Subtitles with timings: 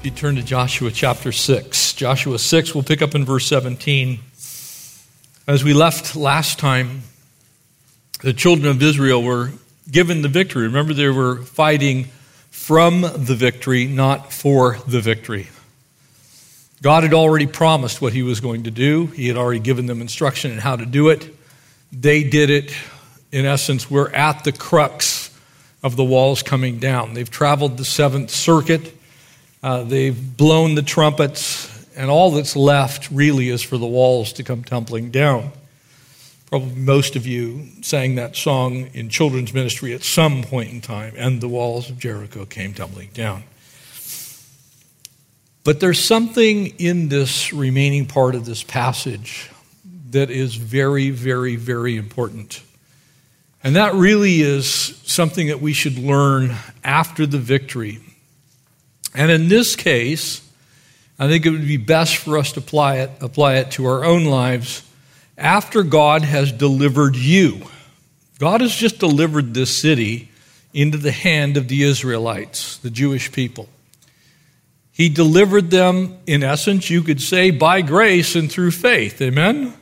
[0.00, 4.18] If you turn to Joshua chapter 6, Joshua 6, we'll pick up in verse 17.
[5.46, 7.02] As we left last time,
[8.22, 9.50] the children of Israel were
[9.90, 10.62] given the victory.
[10.62, 12.04] Remember, they were fighting
[12.50, 15.48] from the victory, not for the victory.
[16.80, 20.00] God had already promised what he was going to do, he had already given them
[20.00, 21.28] instruction on how to do it.
[21.92, 22.74] They did it.
[23.32, 25.28] In essence, we're at the crux
[25.82, 27.12] of the walls coming down.
[27.12, 28.96] They've traveled the seventh circuit.
[29.62, 34.42] Uh, they've blown the trumpets, and all that's left really is for the walls to
[34.42, 35.52] come tumbling down.
[36.46, 41.12] Probably most of you sang that song in children's ministry at some point in time,
[41.16, 43.44] and the walls of Jericho came tumbling down.
[45.62, 49.50] But there's something in this remaining part of this passage
[50.10, 52.62] that is very, very, very important.
[53.62, 54.66] And that really is
[55.04, 58.00] something that we should learn after the victory
[59.14, 60.46] and in this case,
[61.18, 64.04] I think it would be best for us to apply it, apply it to our
[64.04, 64.82] own lives
[65.36, 67.62] after God has delivered you.
[68.38, 70.30] God has just delivered this city
[70.72, 73.68] into the hand of the Israelites, the Jewish people.
[74.92, 79.20] He delivered them, in essence, you could say, by grace and through faith.
[79.20, 79.74] Amen?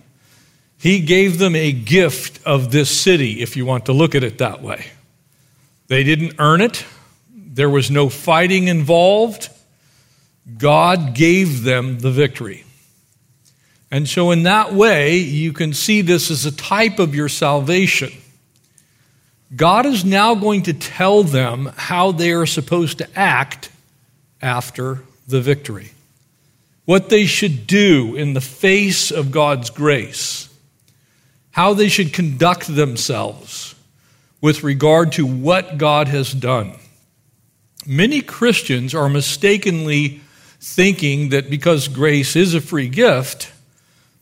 [0.78, 4.38] He gave them a gift of this city, if you want to look at it
[4.38, 4.86] that way.
[5.88, 6.84] They didn't earn it,
[7.58, 9.48] there was no fighting involved.
[10.58, 12.62] God gave them the victory.
[13.90, 18.12] And so, in that way, you can see this as a type of your salvation.
[19.56, 23.70] God is now going to tell them how they are supposed to act
[24.40, 25.90] after the victory,
[26.84, 30.48] what they should do in the face of God's grace,
[31.50, 33.74] how they should conduct themselves
[34.40, 36.76] with regard to what God has done.
[37.90, 40.20] Many Christians are mistakenly
[40.60, 43.50] thinking that because grace is a free gift,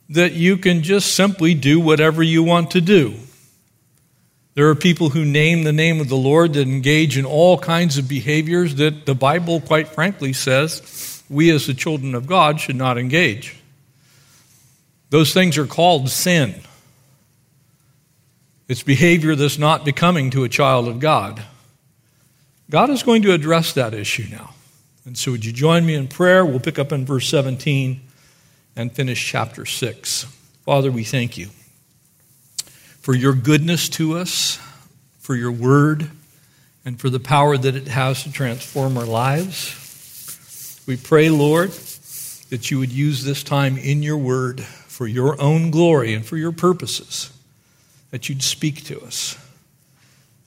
[0.08, 3.16] that you can just simply do whatever you want to do.
[4.54, 7.98] There are people who name the name of the Lord that engage in all kinds
[7.98, 12.76] of behaviors that the Bible, quite frankly, says we as the children of God should
[12.76, 13.56] not engage.
[15.10, 16.54] Those things are called sin.
[18.68, 21.42] It's behavior that's not becoming to a child of God.
[22.68, 24.54] God is going to address that issue now.
[25.04, 26.44] And so, would you join me in prayer?
[26.44, 28.00] We'll pick up in verse 17
[28.74, 30.24] and finish chapter 6.
[30.64, 31.50] Father, we thank you
[33.00, 34.58] for your goodness to us,
[35.20, 36.10] for your word,
[36.84, 40.82] and for the power that it has to transform our lives.
[40.88, 41.70] We pray, Lord,
[42.50, 46.36] that you would use this time in your word for your own glory and for
[46.36, 47.32] your purposes,
[48.10, 49.36] that you'd speak to us.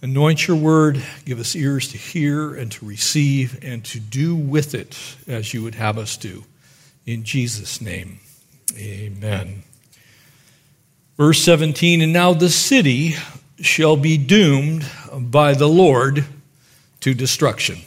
[0.01, 4.73] Anoint your word, give us ears to hear and to receive and to do with
[4.73, 6.45] it as you would have us do.
[7.05, 8.19] In Jesus' name,
[8.77, 9.63] amen.
[11.17, 13.15] Verse 17 And now the city
[13.59, 16.23] shall be doomed by the Lord
[17.01, 17.79] to destruction.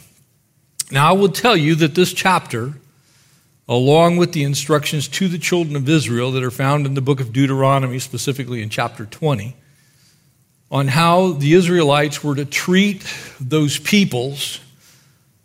[0.91, 2.73] Now I will tell you that this chapter,
[3.67, 7.19] along with the instructions to the children of Israel that are found in the book
[7.19, 9.55] of Deuteronomy, specifically in chapter 20,
[10.73, 13.05] on how the Israelites were to treat
[13.39, 14.59] those peoples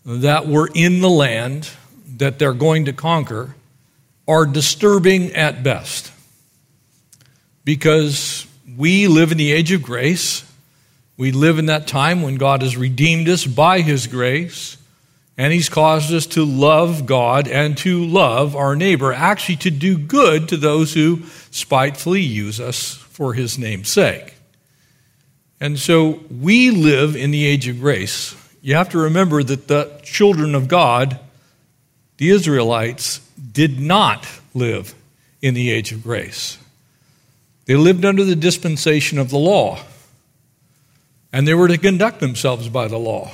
[0.06, 1.68] that were in the land
[2.16, 3.54] that they're going to conquer
[4.26, 6.10] are disturbing at best.
[7.62, 8.46] Because
[8.78, 10.50] we live in the age of grace.
[11.18, 14.78] We live in that time when God has redeemed us by His grace,
[15.36, 19.98] and He's caused us to love God and to love our neighbor, actually, to do
[19.98, 24.38] good to those who spitefully use us for His name's sake.
[25.60, 28.37] And so we live in the age of grace.
[28.62, 31.19] You have to remember that the children of God,
[32.19, 33.20] the Israelites,
[33.52, 34.94] did not live
[35.43, 36.58] in the age of grace.
[37.66, 39.78] They lived under the dispensation of the law,
[41.32, 43.31] and they were to conduct themselves by the law.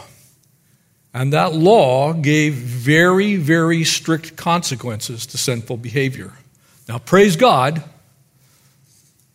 [1.12, 6.32] And that law gave very, very strict consequences to sinful behavior.
[6.88, 7.85] Now, praise God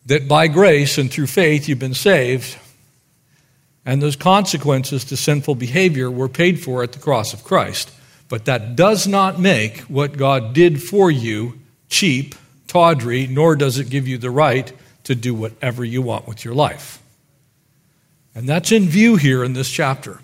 [0.06, 2.58] that by grace and through faith you've been saved
[3.84, 7.90] and those consequences to sinful behavior were paid for at the cross of Christ.
[8.28, 12.34] But that does not make what God did for you cheap,
[12.68, 14.72] tawdry, nor does it give you the right
[15.04, 17.02] to do whatever you want with your life.
[18.34, 20.20] And that's in view here in this chapter.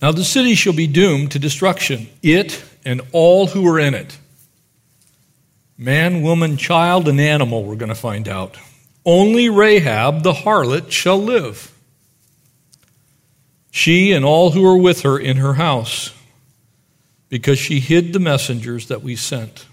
[0.00, 4.16] Now the city shall be doomed to destruction, it and all who are in it.
[5.76, 8.56] Man, woman, child, and animal, we're going to find out.
[9.08, 11.72] Only Rahab the harlot shall live
[13.78, 16.12] she and all who are with her in her house,
[17.28, 19.66] because she hid the messengers that we sent.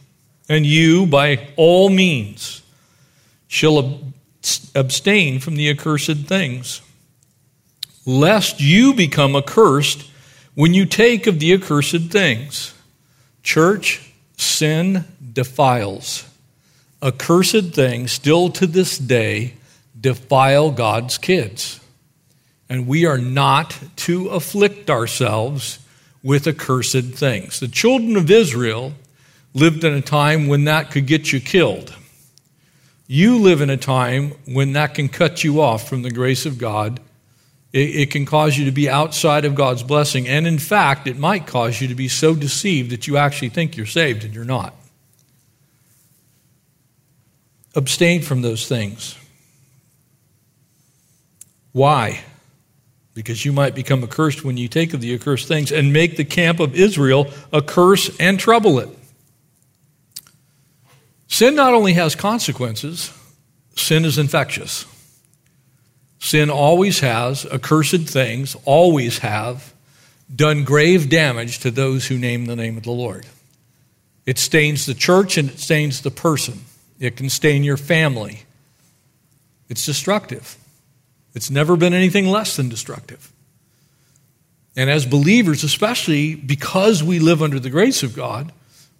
[0.47, 2.61] And you, by all means,
[3.47, 3.99] shall
[4.75, 6.81] abstain from the accursed things,
[8.05, 10.07] lest you become accursed
[10.53, 12.75] when you take of the accursed things.
[13.41, 15.03] Church, sin
[15.33, 16.29] defiles.
[17.01, 19.53] Accursed things still to this day
[20.00, 21.80] defile God's kids.
[22.69, 25.80] And we are not to afflict ourselves
[26.24, 27.59] with accursed things.
[27.59, 28.94] The children of Israel
[29.53, 31.95] lived in a time when that could get you killed.
[33.07, 36.57] You live in a time when that can cut you off from the grace of
[36.57, 37.00] God.
[37.71, 40.27] It, it, can cause you to be outside of God's blessing.
[40.27, 43.77] And in fact, it might cause you to be so deceived that you actually think
[43.77, 44.74] you're saved and you're not.
[47.75, 49.16] Abstain from those things.
[51.72, 52.24] Why?
[53.16, 56.25] because you might become accursed when you take of the accursed things and make the
[56.25, 58.89] camp of Israel a curse and trouble it.
[61.27, 63.12] Sin not only has consequences,
[63.75, 64.86] sin is infectious.
[66.19, 69.74] Sin always has, accursed things always have
[70.33, 73.25] done grave damage to those who name the name of the Lord.
[74.25, 76.66] It stains the church and it stains the person.
[77.00, 78.44] It can stain your family.
[79.69, 80.57] It's destructive.
[81.33, 83.31] It's never been anything less than destructive.
[84.75, 88.51] And as believers, especially because we live under the grace of God,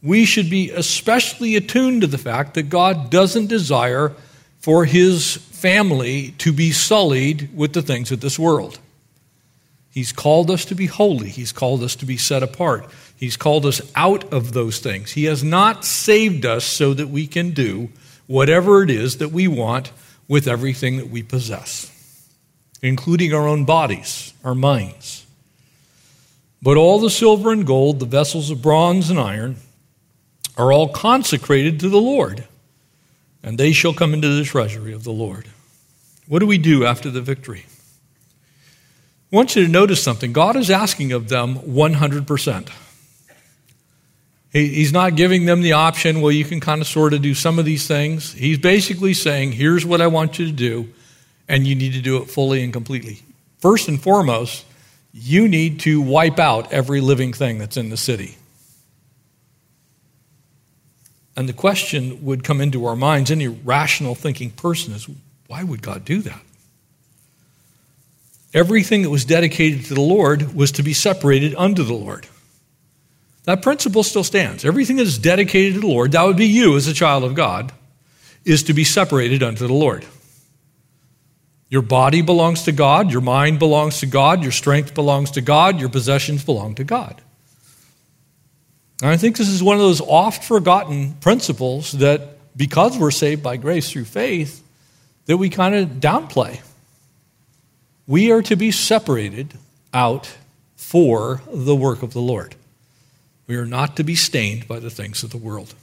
[0.02, 4.14] we should be especially attuned to the fact that God doesn't desire
[4.60, 8.80] for his family to be sullied with the things of this world.
[9.92, 11.30] He's called us to be holy.
[11.30, 12.86] He's called us to be set apart.
[13.18, 15.14] He's called us out of those things.
[15.14, 17.90] He has not saved us so that we can do
[18.28, 19.92] whatever it is that we want
[20.28, 21.92] with everything that we possess
[22.86, 25.26] including our own bodies, our minds.
[26.62, 29.58] But all the silver and gold, the vessels of bronze and iron,
[30.58, 32.46] are all consecrated to the Lord,
[33.44, 35.48] and they shall come into the treasury of the Lord.
[36.28, 37.66] What do we do after the victory?
[39.32, 40.32] I want you to notice something.
[40.32, 42.70] God is asking of them 100%.
[44.56, 47.60] He's not giving them the option, well, you can kind of sort of do some
[47.60, 48.32] of these things.
[48.32, 50.94] He's basically saying, here's what I want you to do
[51.50, 53.20] and you need to do it fully and completely.
[53.60, 54.64] First and foremost,
[55.12, 58.38] you need to wipe out every living thing that's in the city.
[61.36, 65.06] And the question would come into our minds any rational thinking person is
[65.48, 66.42] why would God do that?
[68.54, 72.28] Everything that was dedicated to the Lord was to be separated unto the Lord.
[73.46, 74.66] That principle still stands.
[74.66, 77.36] Everything that is dedicated to the Lord, that would be you as a child of
[77.36, 77.72] God,
[78.44, 80.06] is to be separated unto the Lord.
[81.70, 85.80] Your body belongs to God, your mind belongs to God, your strength belongs to God,
[85.80, 87.22] your possessions belong to God.
[89.02, 93.44] And I think this is one of those oft forgotten principles that because we're saved
[93.44, 94.64] by grace through faith,
[95.26, 96.62] that we kind of downplay.
[98.08, 99.54] We are to be separated
[99.94, 100.38] out
[100.76, 102.56] for the work of the Lord.
[103.48, 105.74] We are not to be stained by the things of the world.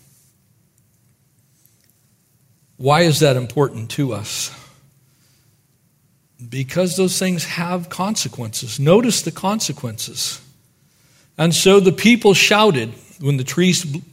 [2.76, 4.50] Why is that important to us?
[6.48, 8.80] because those things have consequences.
[8.80, 10.40] Notice the consequences.
[11.38, 12.90] And so the people shouted
[13.20, 13.44] when the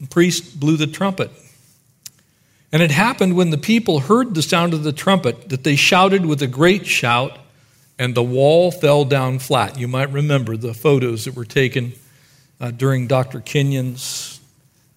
[0.10, 1.32] priest blew the trumpet.
[2.72, 6.25] And it happened when the people heard the sound of the trumpet that they shouted
[6.25, 7.38] with a great shout,
[7.98, 9.79] and the wall fell down flat.
[9.79, 11.94] You might remember the photos that were taken
[12.60, 13.39] uh, during Dr.
[13.39, 14.39] Kenyon's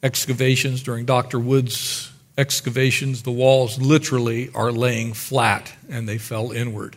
[0.02, 1.38] excavations, during Dr.
[1.38, 3.22] Wood's excavations.
[3.22, 6.96] The walls literally are laying flat, and they fell inward.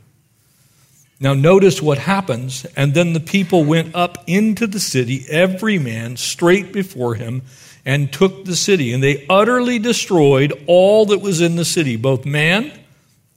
[1.19, 2.65] Now, notice what happens.
[2.75, 7.43] And then the people went up into the city, every man straight before him,
[7.85, 8.91] and took the city.
[8.91, 12.71] And they utterly destroyed all that was in the city, both man,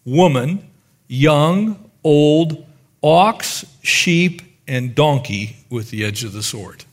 [0.04, 0.66] woman,
[1.06, 2.66] young, old,
[3.02, 6.84] ox, sheep, and donkey with the edge of the sword.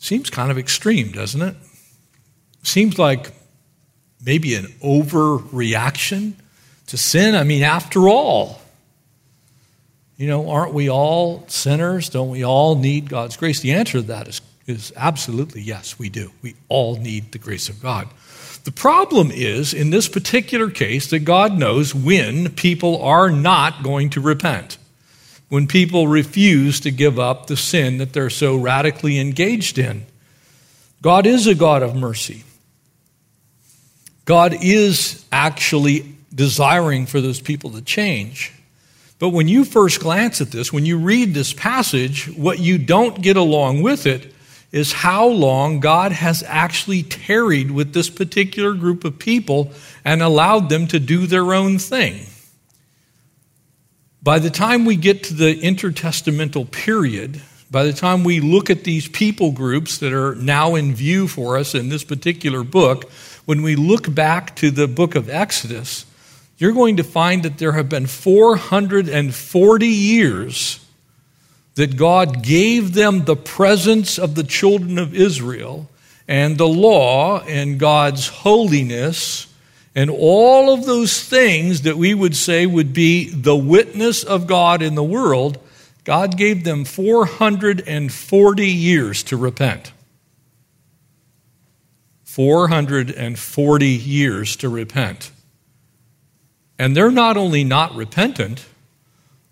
[0.00, 1.54] Seems kind of extreme, doesn't it?
[2.64, 3.30] Seems like
[4.24, 6.32] maybe an overreaction
[6.88, 7.36] to sin.
[7.36, 8.60] I mean, after all,
[10.20, 12.10] You know, aren't we all sinners?
[12.10, 13.60] Don't we all need God's grace?
[13.60, 16.30] The answer to that is, is absolutely yes, we do.
[16.42, 18.06] We all need the grace of God.
[18.64, 24.10] The problem is, in this particular case, that God knows when people are not going
[24.10, 24.76] to repent,
[25.50, 30.06] when people refuse to give up the sin that they're so radically engaged in.
[31.02, 32.44] God is a God of mercy.
[34.24, 38.52] God is actually desiring for those people to change.
[39.18, 43.20] But when you first glance at this, when you read this passage, what you don't
[43.20, 44.32] get along with it
[44.70, 49.72] is how long God has actually tarried with this particular group of people
[50.04, 52.26] and allowed them to do their own thing.
[54.22, 58.84] By the time we get to the intertestamental period, by the time we look at
[58.84, 63.10] these people groups that are now in view for us in this particular book,
[63.46, 66.04] when we look back to the book of Exodus,
[66.58, 70.84] you're going to find that there have been 440 years
[71.76, 75.88] that God gave them the presence of the children of Israel
[76.28, 79.46] and the law and God's holiness
[79.94, 84.82] and all of those things that we would say would be the witness of God
[84.82, 85.58] in the world,
[86.04, 89.92] God gave them 440 years to repent.
[92.24, 95.32] 440 years to repent.
[96.78, 98.64] And they're not only not repentant,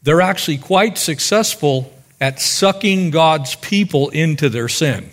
[0.03, 5.11] they're actually quite successful at sucking God's people into their sin.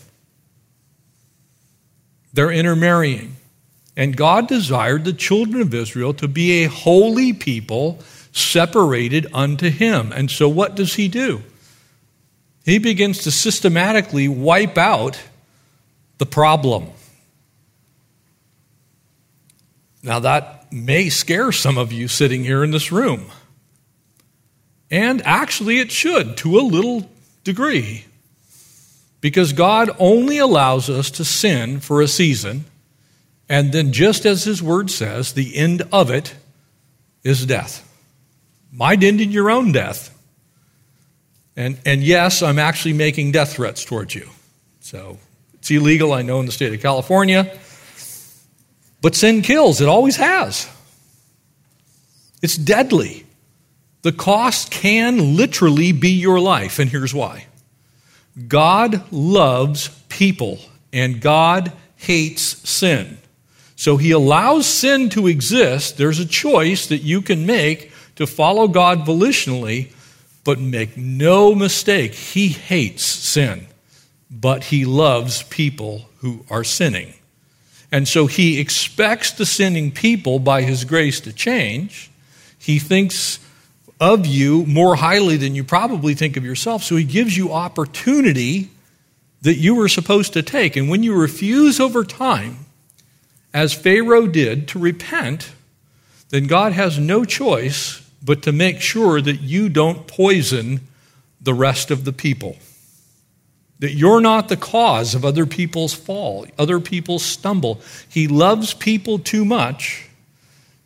[2.33, 3.34] They're intermarrying.
[3.97, 7.99] And God desired the children of Israel to be a holy people
[8.31, 10.11] separated unto Him.
[10.11, 11.41] And so what does He do?
[12.65, 15.19] He begins to systematically wipe out
[16.17, 16.89] the problem.
[20.03, 23.25] Now, that may scare some of you sitting here in this room.
[24.91, 27.09] And actually, it should to a little
[27.43, 28.05] degree.
[29.21, 32.65] Because God only allows us to sin for a season,
[33.47, 36.35] and then, just as His Word says, the end of it
[37.23, 37.81] is death.
[38.71, 40.11] Might end in your own death.
[41.55, 44.29] And, and yes, I'm actually making death threats towards you.
[44.81, 45.19] So
[45.53, 47.57] it's illegal, I know, in the state of California.
[49.01, 50.69] But sin kills, it always has.
[52.41, 53.25] It's deadly.
[54.01, 57.47] The cost can literally be your life, and here's why
[58.47, 60.59] God loves people,
[60.91, 63.17] and God hates sin.
[63.75, 65.97] So he allows sin to exist.
[65.97, 69.91] There's a choice that you can make to follow God volitionally,
[70.43, 73.67] but make no mistake, he hates sin,
[74.31, 77.13] but he loves people who are sinning.
[77.91, 82.09] And so he expects the sinning people by his grace to change.
[82.57, 83.39] He thinks
[83.99, 86.83] of you more highly than you probably think of yourself.
[86.83, 88.69] So he gives you opportunity
[89.41, 90.75] that you were supposed to take.
[90.75, 92.64] And when you refuse over time,
[93.55, 95.53] as Pharaoh did, to repent,
[96.27, 100.81] then God has no choice but to make sure that you don't poison
[101.39, 102.57] the rest of the people.
[103.79, 107.79] That you're not the cause of other people's fall, other people's stumble.
[108.09, 110.09] He loves people too much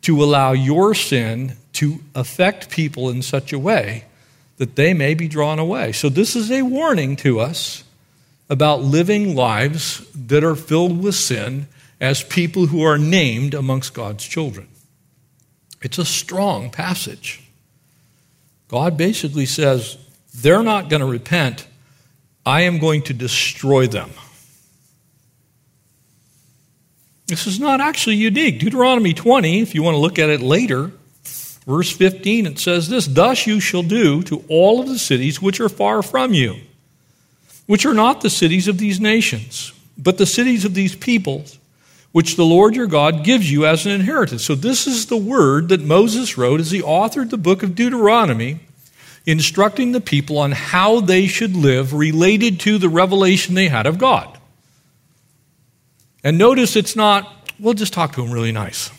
[0.02, 4.04] to allow your sin to affect people in such a way
[4.58, 5.90] that they may be drawn away.
[5.90, 7.82] So, this is a warning to us
[8.48, 11.66] about living lives that are filled with sin
[12.00, 14.68] as people who are named amongst God's children.
[15.82, 17.42] It's a strong passage.
[18.68, 19.98] God basically says,
[20.34, 21.66] they're not going to repent.
[22.46, 24.10] I am going to destroy them.
[27.26, 28.58] This is not actually unique.
[28.58, 30.92] Deuteronomy 20, if you want to look at it later,
[31.70, 35.60] Verse 15, it says this Thus you shall do to all of the cities which
[35.60, 36.56] are far from you,
[37.66, 41.59] which are not the cities of these nations, but the cities of these peoples,
[42.12, 44.44] which the Lord your God gives you as an inheritance.
[44.44, 48.60] So, this is the word that Moses wrote as he authored the book of Deuteronomy,
[49.26, 53.98] instructing the people on how they should live related to the revelation they had of
[53.98, 54.38] God.
[56.22, 58.90] And notice it's not, we'll just talk to him really nice.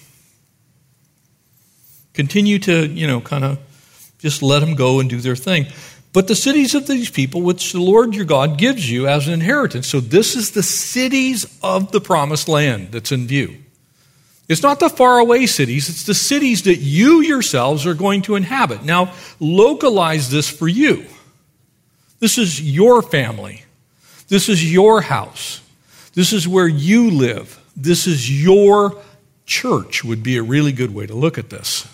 [2.14, 3.60] Continue to, you know, kind of
[4.20, 5.66] just let them go and do their thing.
[6.14, 9.34] But the cities of these people, which the Lord your God gives you as an
[9.34, 9.88] inheritance.
[9.88, 13.58] So this is the cities of the promised land that's in view.
[14.50, 18.84] It's not the faraway cities, it's the cities that you yourselves are going to inhabit.
[18.84, 21.06] Now, localize this for you.
[22.20, 23.64] This is your family.
[24.28, 25.62] This is your house.
[26.14, 27.60] This is where you live.
[27.78, 29.02] This is your
[29.46, 31.88] church, would be a really good way to look at this.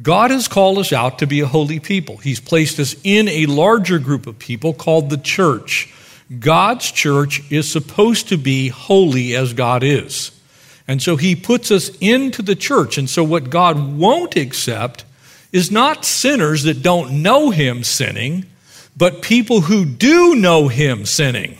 [0.00, 2.16] God has called us out to be a holy people.
[2.16, 5.92] He's placed us in a larger group of people called the church.
[6.38, 10.30] God's church is supposed to be holy as God is.
[10.88, 12.96] And so he puts us into the church.
[12.96, 15.04] And so what God won't accept
[15.52, 18.46] is not sinners that don't know him sinning,
[18.96, 21.58] but people who do know him sinning.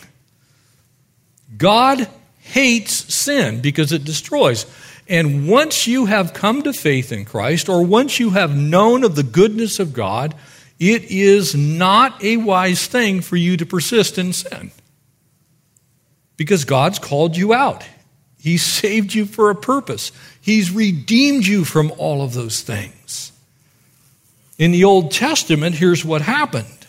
[1.59, 2.09] God
[2.41, 4.65] hates sin because it destroys.
[5.13, 9.15] And once you have come to faith in Christ, or once you have known of
[9.15, 10.35] the goodness of God,
[10.81, 14.71] it is not a wise thing for you to persist in sin.
[16.39, 17.85] Because God's called you out.
[18.39, 20.13] He saved you for a purpose.
[20.41, 23.33] He's redeemed you from all of those things.
[24.57, 26.87] In the Old Testament, here's what happened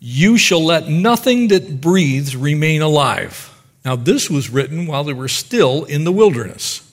[0.00, 3.51] You shall let nothing that breathes remain alive.
[3.84, 6.88] Now, this was written while they were still in the wilderness.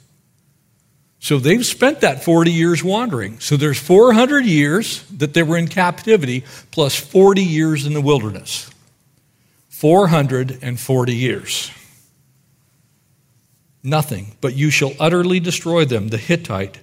[1.19, 3.39] So they've spent that 40 years wandering.
[3.39, 8.69] So there's 400 years that they were in captivity plus 40 years in the wilderness.
[9.67, 11.72] 440 years.
[13.84, 16.79] Nothing, but you shall utterly destroy them the Hittite,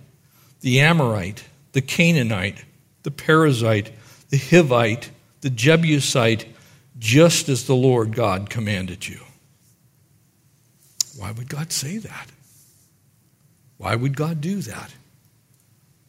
[0.61, 2.65] the Amorite, the Canaanite,
[3.03, 3.91] the Perizzite,
[4.31, 5.11] the Hivite,
[5.43, 6.47] the Jebusite,
[6.99, 9.21] just as the Lord God commanded you.
[11.19, 12.29] Why would God say that?
[13.79, 14.91] Why would God do that?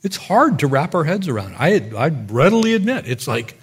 [0.04, 1.56] It's hard to wrap our heads around.
[1.58, 3.58] I, I readily admit, it's like,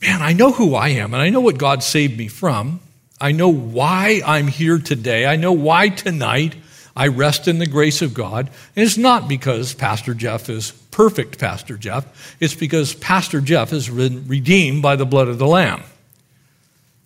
[0.00, 2.80] man, I know who I am and I know what God saved me from.
[3.20, 5.26] I know why I'm here today.
[5.26, 6.54] I know why tonight
[6.96, 8.50] I rest in the grace of God.
[8.74, 12.36] And it's not because Pastor Jeff is perfect, Pastor Jeff.
[12.40, 15.82] It's because Pastor Jeff has been redeemed by the blood of the Lamb.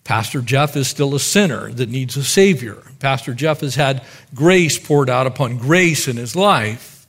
[0.03, 2.83] Pastor Jeff is still a sinner that needs a Savior.
[2.99, 4.03] Pastor Jeff has had
[4.35, 7.07] grace poured out upon grace in his life.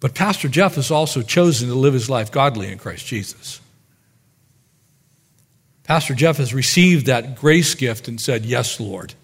[0.00, 3.60] But Pastor Jeff has also chosen to live his life godly in Christ Jesus.
[5.84, 9.14] Pastor Jeff has received that grace gift and said, Yes, Lord,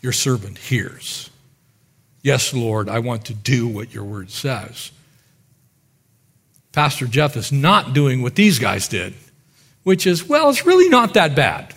[0.00, 1.30] your servant hears.
[2.22, 4.92] Yes, Lord, I want to do what your word says.
[6.72, 9.14] Pastor Jeff is not doing what these guys did
[9.84, 11.72] which is, well, it's really not that bad.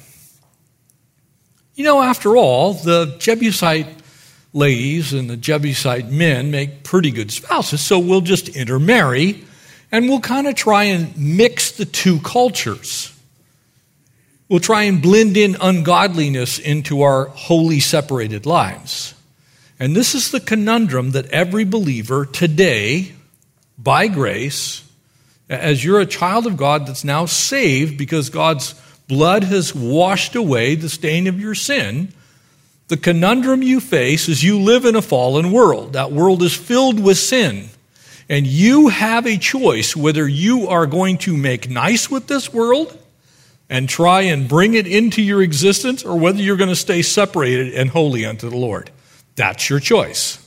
[1.76, 3.88] You know, after all, the Jebusite
[4.52, 9.44] ladies and the Jebusite men make pretty good spouses, so we'll just intermarry
[9.92, 13.14] and we'll kind of try and mix the two cultures.
[14.50, 19.14] We'll try and blend in ungodliness into our wholly separated lives.
[19.80, 23.12] And this is the conundrum that every believer today,
[23.78, 24.87] by grace,
[25.50, 28.76] as you're a child of God that's now saved because God's
[29.08, 32.10] blood has washed away the stain of your sin,
[32.88, 35.94] the conundrum you face is you live in a fallen world.
[35.94, 37.70] That world is filled with sin.
[38.30, 42.98] And you have a choice whether you are going to make nice with this world
[43.70, 47.74] and try and bring it into your existence or whether you're going to stay separated
[47.74, 48.92] and holy unto the Lord.
[49.36, 50.46] That's your choice.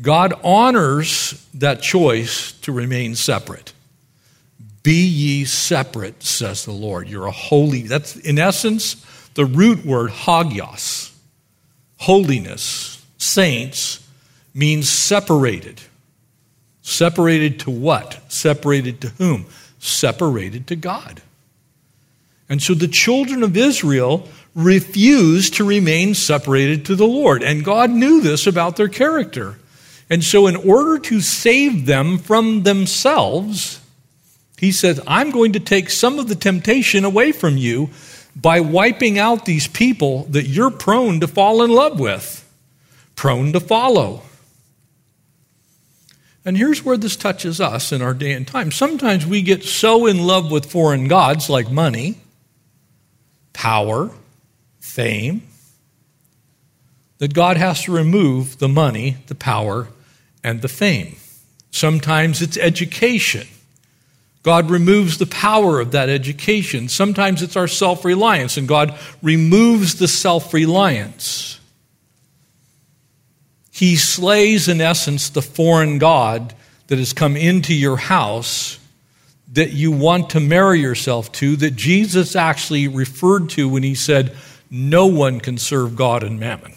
[0.00, 3.72] God honors that choice to remain separate.
[4.82, 7.08] Be ye separate, says the Lord.
[7.08, 7.82] You're a holy.
[7.82, 8.94] That's, in essence,
[9.34, 11.12] the root word hagios.
[11.98, 14.06] Holiness, saints,
[14.54, 15.80] means separated.
[16.82, 18.20] Separated to what?
[18.28, 19.46] Separated to whom?
[19.78, 21.20] Separated to God.
[22.48, 27.42] And so the children of Israel refused to remain separated to the Lord.
[27.42, 29.58] And God knew this about their character.
[30.08, 33.80] And so, in order to save them from themselves,
[34.58, 37.90] he says, I'm going to take some of the temptation away from you
[38.34, 42.48] by wiping out these people that you're prone to fall in love with,
[43.16, 44.22] prone to follow.
[46.44, 48.70] And here's where this touches us in our day and time.
[48.70, 52.18] Sometimes we get so in love with foreign gods like money,
[53.52, 54.12] power,
[54.78, 55.42] fame,
[57.18, 59.88] that God has to remove the money, the power,
[60.46, 61.16] and the fame.
[61.72, 63.48] Sometimes it's education.
[64.44, 66.88] God removes the power of that education.
[66.88, 71.58] Sometimes it's our self reliance, and God removes the self reliance.
[73.72, 76.54] He slays, in essence, the foreign God
[76.86, 78.78] that has come into your house
[79.52, 84.34] that you want to marry yourself to, that Jesus actually referred to when he said,
[84.70, 86.74] No one can serve God and mammon.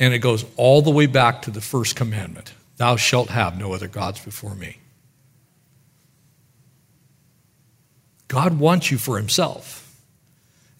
[0.00, 3.74] And it goes all the way back to the first commandment Thou shalt have no
[3.74, 4.78] other gods before me.
[8.26, 9.86] God wants you for himself.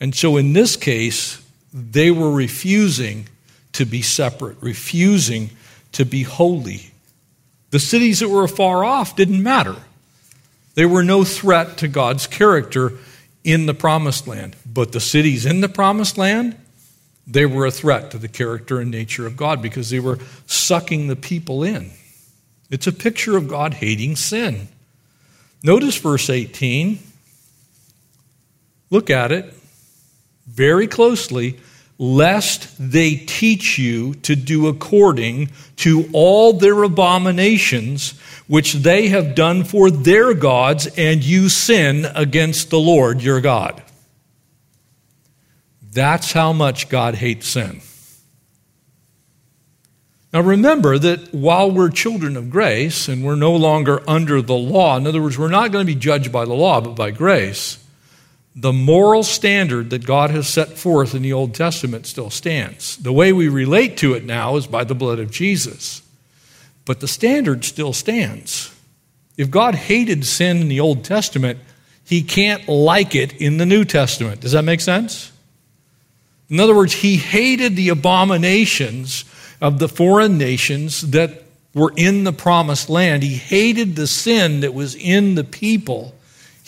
[0.00, 3.28] And so in this case, they were refusing
[3.72, 5.50] to be separate, refusing
[5.92, 6.90] to be holy.
[7.70, 9.76] The cities that were far off didn't matter.
[10.74, 12.94] They were no threat to God's character
[13.44, 14.56] in the promised land.
[14.64, 16.56] But the cities in the promised land,
[17.30, 21.06] they were a threat to the character and nature of God because they were sucking
[21.06, 21.90] the people in.
[22.70, 24.68] It's a picture of God hating sin.
[25.62, 26.98] Notice verse 18.
[28.90, 29.54] Look at it
[30.46, 31.58] very closely
[31.98, 39.62] lest they teach you to do according to all their abominations which they have done
[39.62, 43.82] for their gods, and you sin against the Lord your God.
[45.92, 47.80] That's how much God hates sin.
[50.32, 54.96] Now remember that while we're children of grace and we're no longer under the law,
[54.96, 57.80] in other words, we're not going to be judged by the law, but by grace
[58.54, 62.96] the moral standard that God has set forth in the Old Testament still stands.
[62.96, 66.02] The way we relate to it now is by the blood of Jesus.
[66.84, 68.74] But the standard still stands.
[69.36, 71.60] If God hated sin in the Old Testament,
[72.04, 74.40] he can't like it in the New Testament.
[74.40, 75.30] Does that make sense?
[76.50, 79.24] In other words, he hated the abominations
[79.60, 83.22] of the foreign nations that were in the promised land.
[83.22, 86.14] He hated the sin that was in the people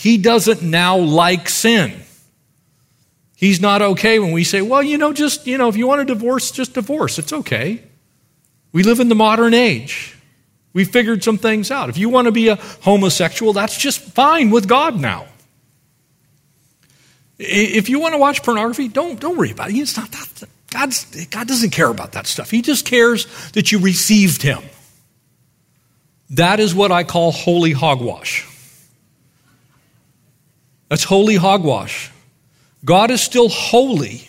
[0.02, 2.02] he doesn't now like sin.
[3.36, 6.00] He's not okay when we say, well, you know, just, you know, if you want
[6.00, 7.20] a divorce, just divorce.
[7.20, 7.84] It's okay.
[8.72, 10.16] We live in the modern age.
[10.72, 11.88] We figured some things out.
[11.88, 15.26] If you want to be a homosexual, that's just fine with God now.
[17.44, 19.76] If you want to watch pornography, don't, don't worry about it.
[19.76, 20.44] It's not that.
[20.70, 22.50] God's, God doesn't care about that stuff.
[22.50, 24.62] He just cares that you received Him.
[26.30, 28.48] That is what I call holy hogwash.
[30.88, 32.10] That's holy hogwash.
[32.84, 34.28] God is still holy,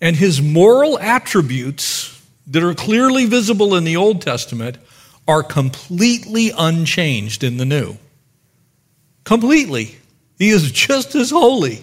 [0.00, 4.78] and his moral attributes that are clearly visible in the Old Testament
[5.26, 7.96] are completely unchanged in the New.
[9.24, 9.96] Completely.
[10.38, 11.82] He is just as holy.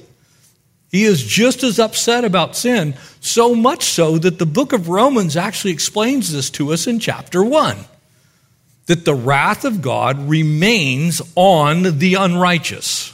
[0.92, 5.38] He is just as upset about sin, so much so that the book of Romans
[5.38, 7.78] actually explains this to us in chapter 1
[8.88, 13.14] that the wrath of God remains on the unrighteous.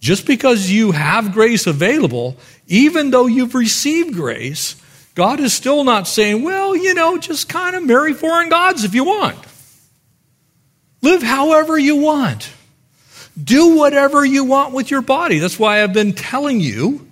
[0.00, 2.36] Just because you have grace available,
[2.66, 4.76] even though you've received grace,
[5.14, 8.94] God is still not saying, well, you know, just kind of marry foreign gods if
[8.94, 9.38] you want.
[11.00, 12.52] Live however you want.
[13.42, 15.38] Do whatever you want with your body.
[15.38, 17.06] That's why I've been telling you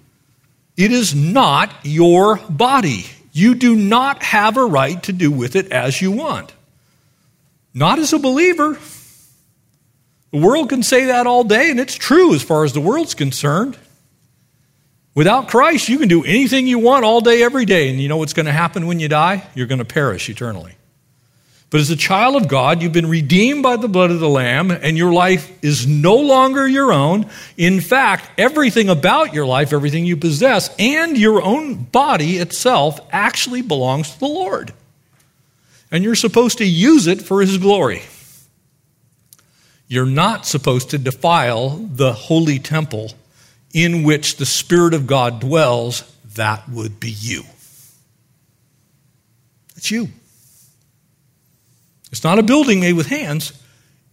[0.76, 3.06] it is not your body.
[3.32, 6.52] You do not have a right to do with it as you want.
[7.74, 8.78] Not as a believer.
[10.32, 13.14] The world can say that all day, and it's true as far as the world's
[13.14, 13.78] concerned.
[15.14, 18.18] Without Christ, you can do anything you want all day, every day, and you know
[18.18, 19.46] what's going to happen when you die?
[19.54, 20.74] You're going to perish eternally.
[21.68, 24.70] But as a child of God, you've been redeemed by the blood of the Lamb,
[24.70, 27.29] and your life is no longer your own.
[27.57, 33.62] In fact, everything about your life, everything you possess, and your own body itself actually
[33.62, 34.72] belongs to the Lord.
[35.90, 38.02] And you're supposed to use it for His glory.
[39.88, 43.12] You're not supposed to defile the holy temple
[43.72, 46.02] in which the Spirit of God dwells.
[46.35, 47.42] That would be you.
[49.74, 50.09] That's you.
[52.11, 53.53] It's not a building made with hands,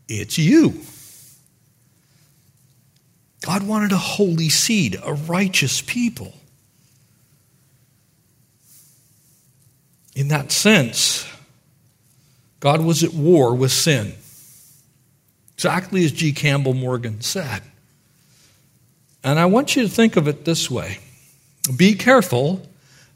[0.08, 0.82] it's you.
[3.46, 6.34] God wanted a holy seed, a righteous people.
[10.16, 11.28] In that sense,
[12.60, 14.14] God was at war with sin.
[15.56, 16.32] Exactly as G.
[16.32, 17.62] Campbell Morgan said.
[19.24, 21.00] And I want you to think of it this way
[21.76, 22.62] be careful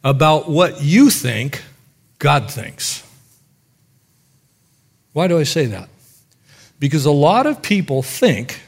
[0.03, 1.63] about what you think
[2.19, 3.03] God thinks.
[5.17, 5.89] Why do I say that?
[6.77, 8.61] Because a lot of people think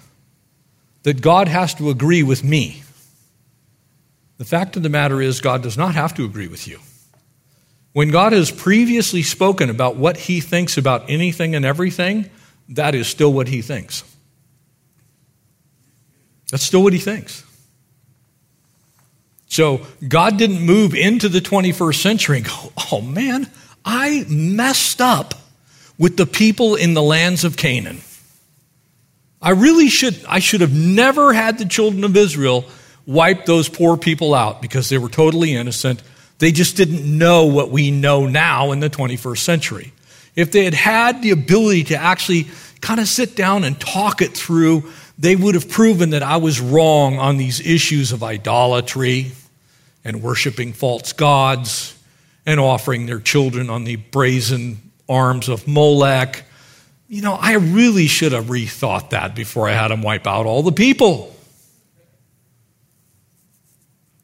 [1.04, 2.82] that God has to agree with me.
[4.40, 6.80] The fact of the matter is, God does not have to agree with you.
[7.94, 12.28] When God has previously spoken about what he thinks about anything and everything,
[12.70, 14.04] that is still what he thinks.
[16.50, 17.44] That's still what he thinks.
[19.46, 23.48] So God didn't move into the 21st century and go, oh man,
[23.86, 25.36] I messed up
[26.00, 28.00] with the people in the lands of Canaan.
[29.42, 32.66] I really should, I should have never had the children of Israel
[33.06, 36.02] wipe those poor people out because they were totally innocent.
[36.40, 39.94] They just didn't know what we know now in the 21st century.
[40.36, 42.48] If they had had the ability to actually
[42.82, 46.62] kind of sit down and talk it through, they would have proven that I was
[46.62, 49.32] wrong on these issues of idolatry
[50.06, 51.98] and worshiping false gods
[52.46, 56.46] and offering their children on the brazen arms of Molech.
[57.08, 60.62] You know, I really should have rethought that before I had him wipe out all
[60.62, 61.36] the people.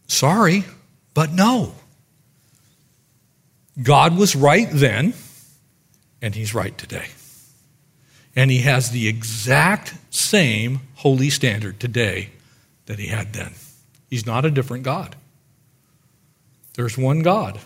[0.07, 0.63] Sorry,
[1.13, 1.73] but no.
[3.81, 5.13] God was right then,
[6.21, 7.07] and He's right today.
[8.35, 12.29] And He has the exact same holy standard today
[12.85, 13.53] that He had then.
[14.09, 15.15] He's not a different God.
[16.75, 17.59] There's one God.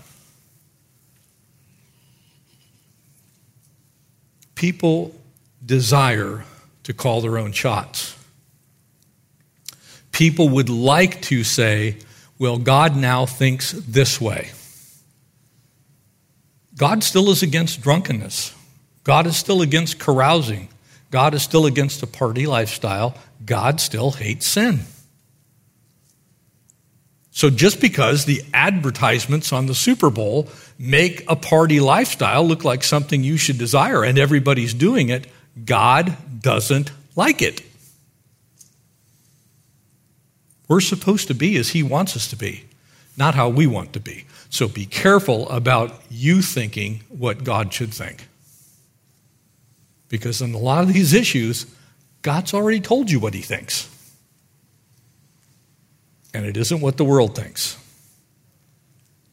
[4.60, 5.16] People
[5.66, 6.44] desire
[6.84, 8.14] to call their own shots.
[10.12, 11.96] People would like to say,
[12.38, 14.52] well, God now thinks this way.
[16.76, 18.54] God still is against drunkenness.
[19.06, 20.68] God is still against carousing.
[21.10, 23.16] God is still against a party lifestyle.
[23.46, 24.82] God still hates sin.
[27.40, 32.84] So just because the advertisements on the Super Bowl make a party lifestyle look like
[32.84, 35.26] something you should desire and everybody's doing it,
[35.64, 37.62] God doesn't like it.
[40.68, 42.66] We're supposed to be as He wants us to be,
[43.16, 44.26] not how we want to be.
[44.50, 48.28] So be careful about you thinking what God should think.
[50.10, 51.68] Because in a lot of these issues,
[52.22, 53.88] God's already told you what He thinks.
[56.34, 57.78] And it isn't what the world thinks.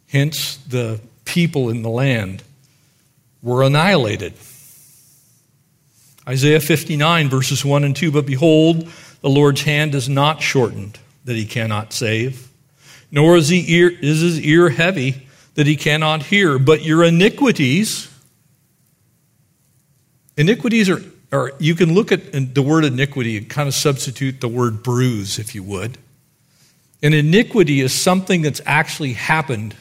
[0.08, 2.42] Hence, the people in the land
[3.42, 4.34] were annihilated.
[6.28, 8.88] Isaiah 59, verses 1 and 2 But behold,
[9.20, 12.48] the Lord's hand is not shortened that he cannot save,
[13.10, 16.58] nor is, he ear, is his ear heavy that he cannot hear.
[16.58, 18.08] But your iniquities,
[20.36, 24.48] iniquities are, are you can look at the word iniquity and kind of substitute the
[24.48, 25.98] word bruise, if you would.
[27.02, 29.74] An iniquity is something that's actually happened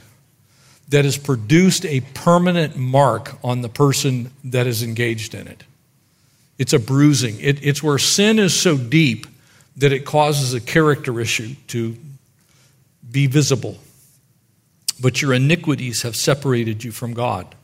[0.90, 5.64] that has produced a permanent mark on the person that is engaged in it.
[6.58, 7.40] It's a bruising.
[7.40, 9.28] It, it's where sin is so deep
[9.78, 11.98] that it causes a character issue to
[13.10, 13.78] be visible.
[15.02, 17.56] But your iniquities have separated you from God.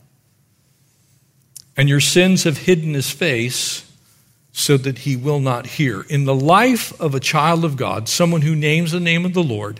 [1.77, 3.89] And your sins have hidden his face
[4.53, 6.01] so that he will not hear.
[6.01, 9.43] In the life of a child of God, someone who names the name of the
[9.43, 9.79] Lord,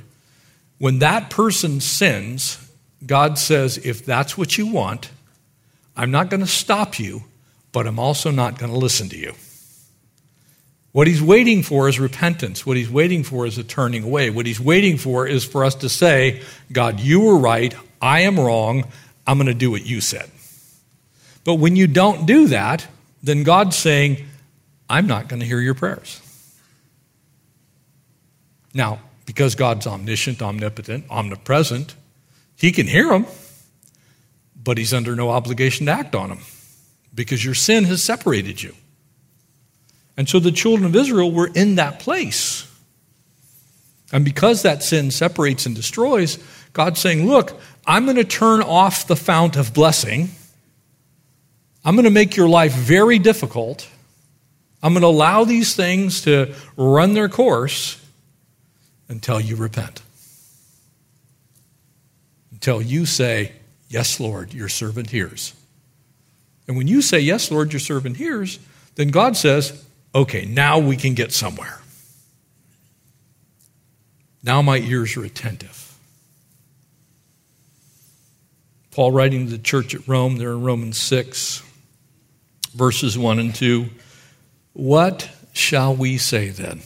[0.78, 2.58] when that person sins,
[3.06, 5.12] God says, if that's what you want,
[5.96, 7.24] I'm not going to stop you,
[7.72, 9.34] but I'm also not going to listen to you.
[10.94, 12.66] What he's waiting for is repentance.
[12.66, 14.30] What he's waiting for is a turning away.
[14.30, 17.74] What he's waiting for is for us to say, God, you were right.
[18.02, 18.86] I am wrong.
[19.26, 20.30] I'm going to do what you said.
[21.44, 22.86] But when you don't do that,
[23.24, 24.26] then God's saying,
[24.92, 26.22] I'm not going to hear your prayers.
[28.74, 31.96] Now, because God's omniscient, omnipotent, omnipresent,
[32.58, 33.26] he can hear them,
[34.62, 36.40] but he's under no obligation to act on them
[37.16, 38.76] because your sin has separated you.
[40.18, 42.68] And so the children of Israel were in that place.
[44.12, 46.38] And because that sin separates and destroys,
[46.74, 50.32] God's saying, Look, I'm going to turn off the fount of blessing.
[51.86, 53.88] I'm going to make your life very difficult.
[54.84, 58.04] I'm going to allow these things to run their course
[59.10, 60.02] until you repent.
[62.52, 63.54] Until you say,
[63.90, 65.54] Yes, Lord, your servant hears.
[66.68, 68.60] And when you say, Yes, Lord, your servant hears,
[68.96, 71.82] then God says, Okay, now we can get somewhere.
[74.44, 75.82] Now my ears are attentive.
[78.92, 81.64] Paul writing to the church at Rome, there in Romans 6,
[82.74, 83.90] verses 1 and 2.
[84.74, 86.82] What shall we say then?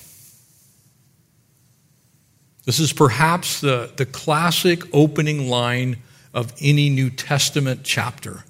[2.66, 5.98] This is perhaps the, the classic opening line
[6.34, 8.44] of any New Testament chapter.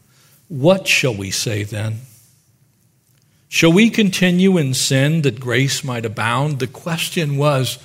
[0.48, 2.00] What shall we say then?
[3.50, 6.60] Shall we continue in sin that grace might abound?
[6.60, 7.78] The question was,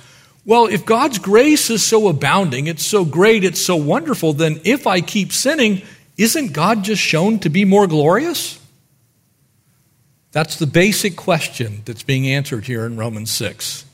[0.45, 4.87] well, if God's grace is so abounding, it's so great, it's so wonderful, then if
[4.87, 5.81] I keep sinning,
[6.17, 8.57] isn't God just shown to be more glorious?
[10.31, 13.85] That's the basic question that's being answered here in Romans 6.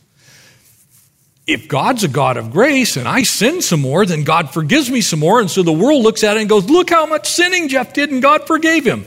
[1.48, 5.02] If God's a God of grace and I sin some more, then God forgives me
[5.02, 5.40] some more.
[5.40, 8.12] And so the world looks at it and goes, Look how much sinning Jeff did,
[8.12, 9.06] and God forgave him.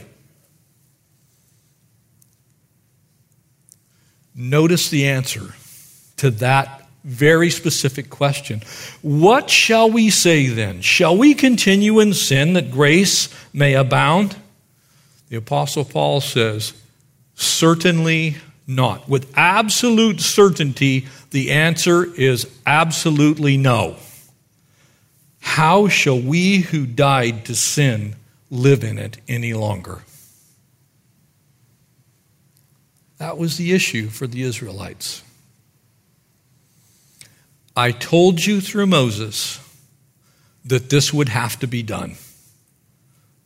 [4.35, 5.53] Notice the answer
[6.17, 8.61] to that very specific question.
[9.01, 10.81] What shall we say then?
[10.81, 14.35] Shall we continue in sin that grace may abound?
[15.29, 16.73] The Apostle Paul says,
[17.35, 19.07] Certainly not.
[19.09, 23.97] With absolute certainty, the answer is absolutely no.
[25.39, 28.15] How shall we who died to sin
[28.49, 30.03] live in it any longer?
[33.17, 35.23] That was the issue for the Israelites.
[37.75, 39.59] I told you through Moses
[40.65, 42.15] that this would have to be done.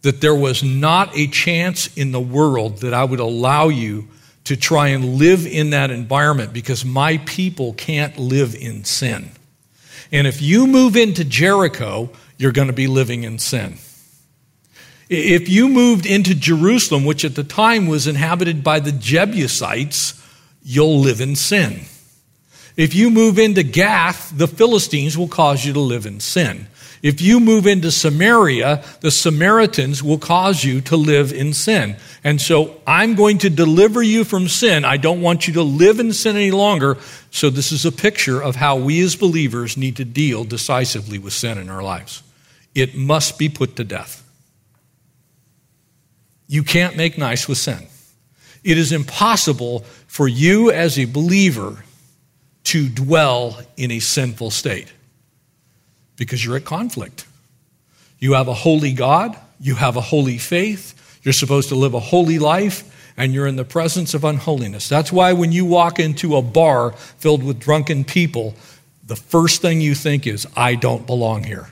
[0.06, 4.08] That there was not a chance in the world that I would allow you
[4.44, 9.32] to try and live in that environment because my people can't live in sin.
[10.12, 13.80] And if you move into Jericho, you're going to be living in sin.
[15.10, 20.22] If you moved into Jerusalem, which at the time was inhabited by the Jebusites,
[20.63, 21.82] you'll live in sin.
[22.78, 26.68] If you move into Gath, the Philistines will cause you to live in sin.
[27.06, 31.98] If you move into Samaria, the Samaritans will cause you to live in sin.
[32.24, 34.84] And so I'm going to deliver you from sin.
[34.84, 36.98] I don't want you to live in sin any longer.
[37.30, 41.34] So this is a picture of how we as believers need to deal decisively with
[41.34, 42.24] sin in our lives.
[42.74, 44.28] It must be put to death.
[46.48, 47.86] You can't make nice with sin.
[48.63, 51.84] It is impossible for you as a believer
[52.63, 54.91] to dwell in a sinful state
[56.17, 57.25] because you're at conflict.
[58.19, 61.99] You have a holy God, you have a holy faith, you're supposed to live a
[61.99, 64.89] holy life, and you're in the presence of unholiness.
[64.89, 68.56] That's why when you walk into a bar filled with drunken people,
[69.06, 71.69] the first thing you think is, I don't belong here.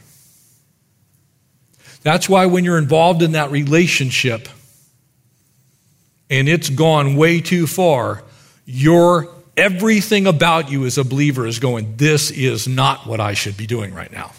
[2.04, 4.48] That's why when you're involved in that relationship
[6.30, 8.24] and it's gone way too far,
[8.66, 13.58] your everything about you as a believer is going, This is not what I should
[13.58, 14.32] be doing right now.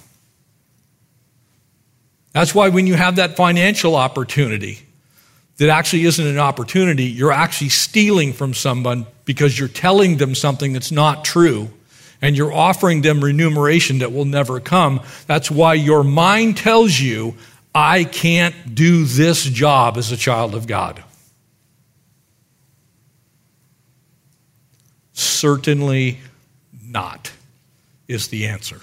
[2.32, 4.84] That's why when you have that financial opportunity,
[5.58, 10.72] that actually isn't an opportunity, you're actually stealing from someone because you're telling them something
[10.72, 11.70] that's not true
[12.20, 15.00] and you're offering them remuneration that will never come.
[15.26, 17.36] That's why your mind tells you,
[17.74, 21.02] I can't do this job as a child of God.
[25.14, 26.18] Certainly
[26.86, 27.32] not,
[28.08, 28.80] is the answer.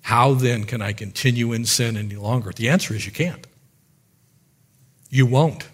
[0.00, 2.50] How then can I continue in sin any longer?
[2.50, 3.46] The answer is you can't.
[5.10, 5.68] You won't.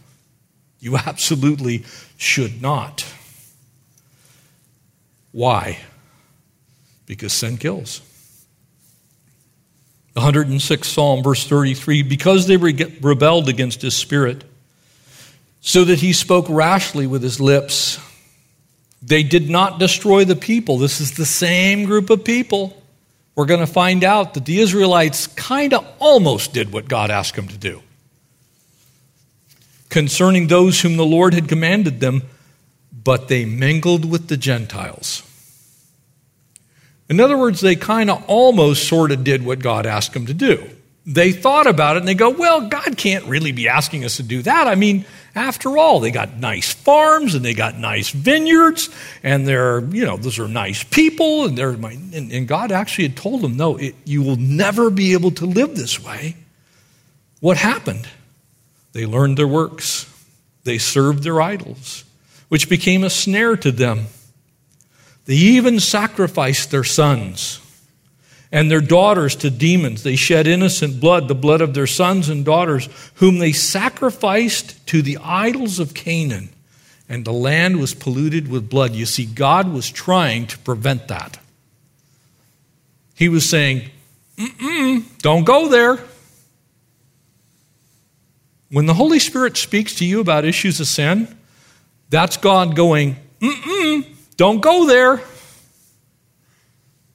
[0.80, 1.84] You absolutely
[2.16, 3.06] should not.
[5.32, 5.78] Why?
[7.06, 8.02] Because sin kills.
[10.14, 14.42] The 106th Psalm, verse 33 because they rebelled against his spirit,
[15.60, 18.00] so that he spoke rashly with his lips
[19.02, 20.78] they did not destroy the people.
[20.78, 22.76] This is the same group of people.
[23.34, 27.36] We're going to find out that the Israelites kind of almost did what God asked
[27.36, 27.82] them to do.
[29.88, 32.22] Concerning those whom the Lord had commanded them,
[32.92, 35.22] but they mingled with the Gentiles.
[37.08, 40.34] In other words, they kind of almost sort of did what God asked them to
[40.34, 40.70] do
[41.06, 44.22] they thought about it and they go, well, God can't really be asking us to
[44.22, 44.66] do that.
[44.66, 48.88] I mean, after all, they got nice farms and they got nice vineyards
[49.22, 51.44] and they're, you know, those are nice people.
[51.46, 55.12] And, they're, and, and God actually had told them, no, it, you will never be
[55.12, 56.36] able to live this way.
[57.40, 58.08] What happened?
[58.92, 60.06] They learned their works,
[60.64, 62.04] they served their idols,
[62.48, 64.06] which became a snare to them.
[65.26, 67.60] They even sacrificed their sons
[68.52, 70.02] and their daughters to demons.
[70.02, 75.02] They shed innocent blood, the blood of their sons and daughters, whom they sacrificed to
[75.02, 76.50] the idols of Canaan.
[77.08, 78.92] And the land was polluted with blood.
[78.92, 81.38] You see, God was trying to prevent that.
[83.16, 83.90] He was saying,
[85.18, 85.98] don't go there.
[88.70, 91.36] When the Holy Spirit speaks to you about issues of sin,
[92.08, 93.16] that's God going,
[94.36, 95.20] don't go there.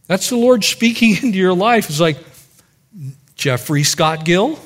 [0.07, 1.89] That's the Lord speaking into your life.
[1.89, 2.17] It's like
[3.35, 4.59] Jeffrey Scott Gill.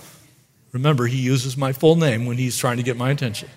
[0.71, 3.49] Remember, he uses my full name when he's trying to get my attention.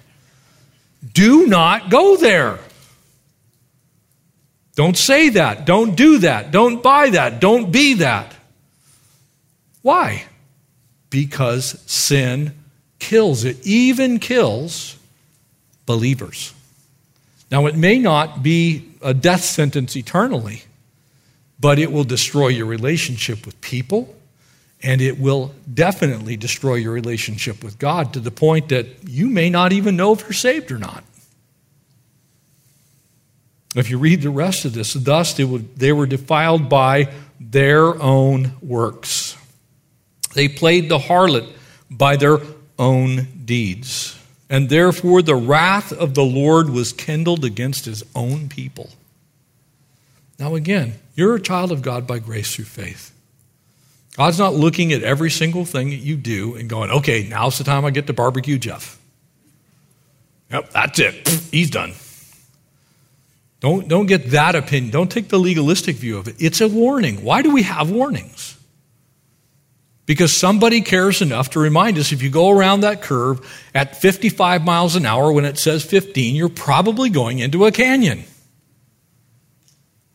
[1.12, 2.58] Do not go there.
[4.74, 5.66] Don't say that.
[5.66, 6.50] Don't do that.
[6.50, 7.40] Don't buy that.
[7.40, 8.34] Don't be that.
[9.82, 10.24] Why?
[11.10, 12.54] Because sin
[12.98, 13.44] kills.
[13.44, 14.96] It even kills
[15.84, 16.54] believers.
[17.50, 20.62] Now, it may not be a death sentence eternally
[21.62, 24.12] but it will destroy your relationship with people,
[24.82, 29.48] and it will definitely destroy your relationship with God to the point that you may
[29.48, 31.04] not even know if you're saved or not.
[33.76, 39.36] If you read the rest of this, thus they, were defiled by their own works.
[40.34, 41.48] They played the harlot
[41.88, 42.38] by their
[42.76, 44.18] own deeds.
[44.50, 48.90] And therefore, the wrath of the Lord was kindled against his own people.
[50.40, 53.12] Now, again, you're a child of God by grace through faith.
[54.16, 57.64] God's not looking at every single thing that you do and going, okay, now's the
[57.64, 58.98] time I get to barbecue Jeff.
[60.50, 61.28] Yep, that's it.
[61.50, 61.94] He's done.
[63.60, 64.90] Don't, don't get that opinion.
[64.90, 66.36] Don't take the legalistic view of it.
[66.38, 67.22] It's a warning.
[67.24, 68.58] Why do we have warnings?
[70.04, 73.40] Because somebody cares enough to remind us if you go around that curve
[73.72, 78.24] at 55 miles an hour when it says 15, you're probably going into a canyon.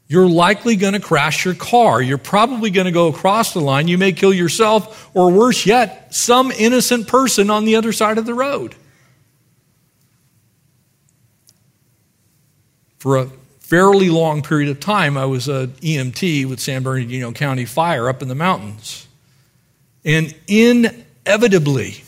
[0.09, 2.01] You're likely going to crash your car.
[2.01, 3.89] You're probably going to go across the line.
[3.89, 8.25] You may kill yourself, or worse yet, some innocent person on the other side of
[8.25, 8.73] the road.
[12.99, 13.29] For a
[13.59, 18.21] fairly long period of time, I was an EMT with San Bernardino County Fire up
[18.21, 19.07] in the mountains.
[20.05, 22.01] And inevitably,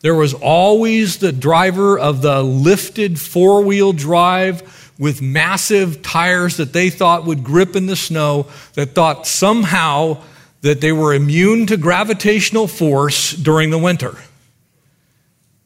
[0.00, 6.72] there was always the driver of the lifted four wheel drive with massive tires that
[6.72, 10.22] they thought would grip in the snow, that thought somehow
[10.60, 14.16] that they were immune to gravitational force during the winter.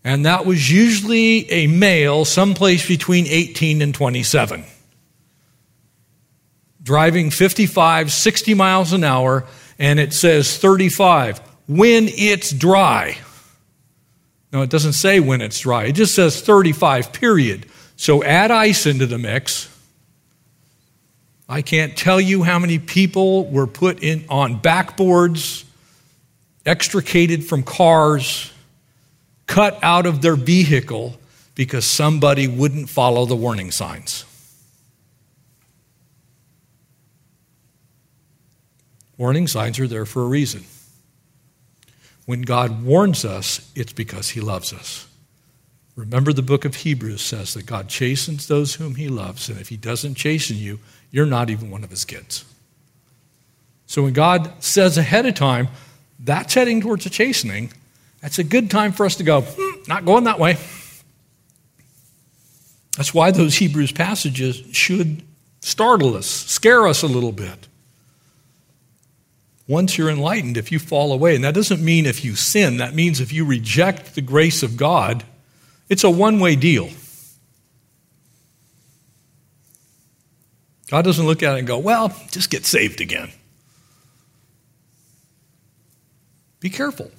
[0.02, 4.64] And that was usually a male, someplace between 18 and 27.
[6.82, 9.44] Driving 55, 60 miles an hour,
[9.78, 13.18] and it says 35 when it's dry.
[14.52, 17.66] No, it doesn't say when it's dry, it just says 35, period.
[17.98, 19.68] So add ice into the mix.
[21.48, 25.64] I can't tell you how many people were put in on backboards,
[26.64, 28.52] extricated from cars,
[29.48, 31.18] cut out of their vehicle
[31.56, 34.24] because somebody wouldn't follow the warning signs.
[39.16, 40.62] Warning signs are there for a reason.
[42.26, 45.07] When God warns us, it's because he loves us.
[45.98, 49.68] Remember, the book of Hebrews says that God chastens those whom he loves, and if
[49.68, 50.78] he doesn't chasten you,
[51.10, 52.44] you're not even one of his kids.
[53.86, 55.66] So when God says ahead of time,
[56.20, 57.72] that's heading towards a chastening,
[58.22, 60.56] that's a good time for us to go, hmm, not going that way.
[62.96, 65.24] That's why those Hebrews passages should
[65.62, 67.66] startle us, scare us a little bit.
[69.66, 72.94] Once you're enlightened, if you fall away, and that doesn't mean if you sin, that
[72.94, 75.24] means if you reject the grace of God,
[75.88, 76.90] it's a one way deal.
[80.90, 83.30] God doesn't look at it and go, well, just get saved again.
[86.60, 87.10] Be careful.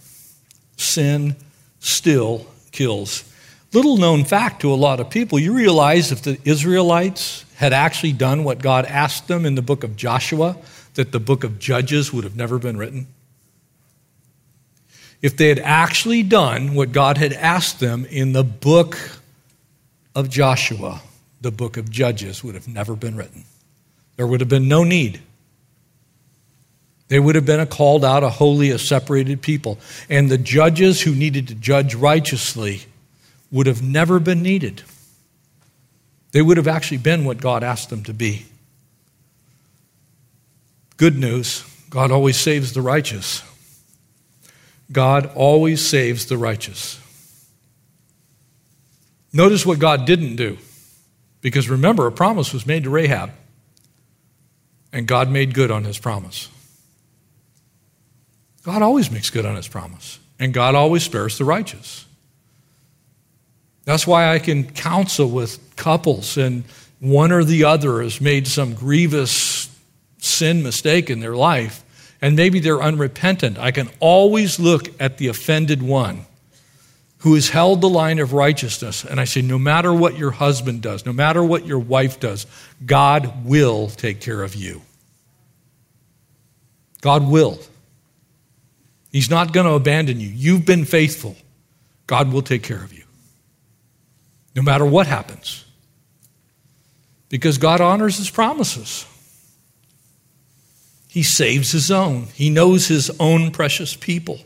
[0.76, 1.36] Sin
[1.80, 3.24] still kills.
[3.72, 8.14] Little known fact to a lot of people you realize if the Israelites had actually
[8.14, 10.58] done what God asked them in the book of Joshua,
[10.96, 13.08] that the book of Judges would have never been written?
[15.22, 18.98] If they had actually done what God had asked them in the book
[20.16, 21.02] of Joshua,
[21.42, 23.44] the book of Judges would have never been written.
[24.16, 25.22] There would have been no need.
[27.10, 29.80] They would have been a called out, a holy, a separated people.
[30.10, 32.84] And the judges who needed to judge righteously
[33.52, 34.84] would have never been needed.
[36.32, 38.46] They would have actually been what God asked them to be.
[40.98, 43.42] Good news God always saves the righteous.
[44.92, 47.00] God always saves the righteous.
[49.32, 50.58] Notice what God didn't do.
[51.42, 53.32] Because remember, a promise was made to Rahab,
[54.92, 56.50] and God made good on his promise.
[58.64, 62.06] God always makes good on his promise, and God always spares the righteous.
[63.86, 66.66] That's why I can counsel with couples, and
[67.00, 69.74] one or the other has made some grievous
[70.18, 71.84] sin mistake in their life
[72.22, 76.26] and maybe they're unrepentant, I can always look at the offended one
[77.20, 79.04] who has held the line of righteousness.
[79.04, 82.46] And I say, no matter what your husband does, no matter what your wife does,
[82.86, 84.82] God will take care of you.
[87.02, 87.60] God will.
[89.12, 90.30] He's not going to abandon you.
[90.30, 91.36] You've been faithful.
[92.08, 93.04] God will take care of you.
[94.56, 95.66] No matter what happens.
[97.30, 99.06] Because God honors his promises.
[101.10, 102.28] He saves his own.
[102.36, 104.40] He knows his own precious people.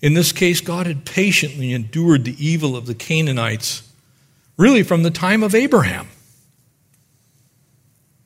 [0.00, 3.82] In this case, God had patiently endured the evil of the Canaanites,
[4.56, 6.06] really from the time of Abraham.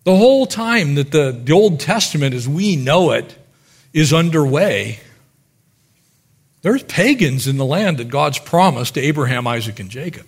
[0.05, 3.35] The whole time that the, the Old Testament, as we know it,
[3.95, 5.01] is underway,
[6.61, 10.27] there's pagans in the land that God's promised to Abraham, Isaac, and Jacob.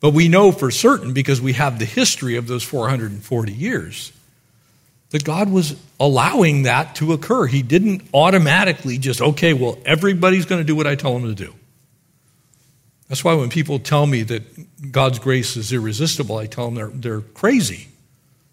[0.00, 4.12] But we know for certain because we have the history of those 440 years
[5.10, 7.46] that God was allowing that to occur.
[7.46, 11.34] He didn't automatically just, okay, well, everybody's going to do what I tell them to
[11.34, 11.54] do.
[13.08, 16.88] That's why when people tell me that God's grace is irresistible, I tell them they're,
[16.88, 17.88] they're crazy.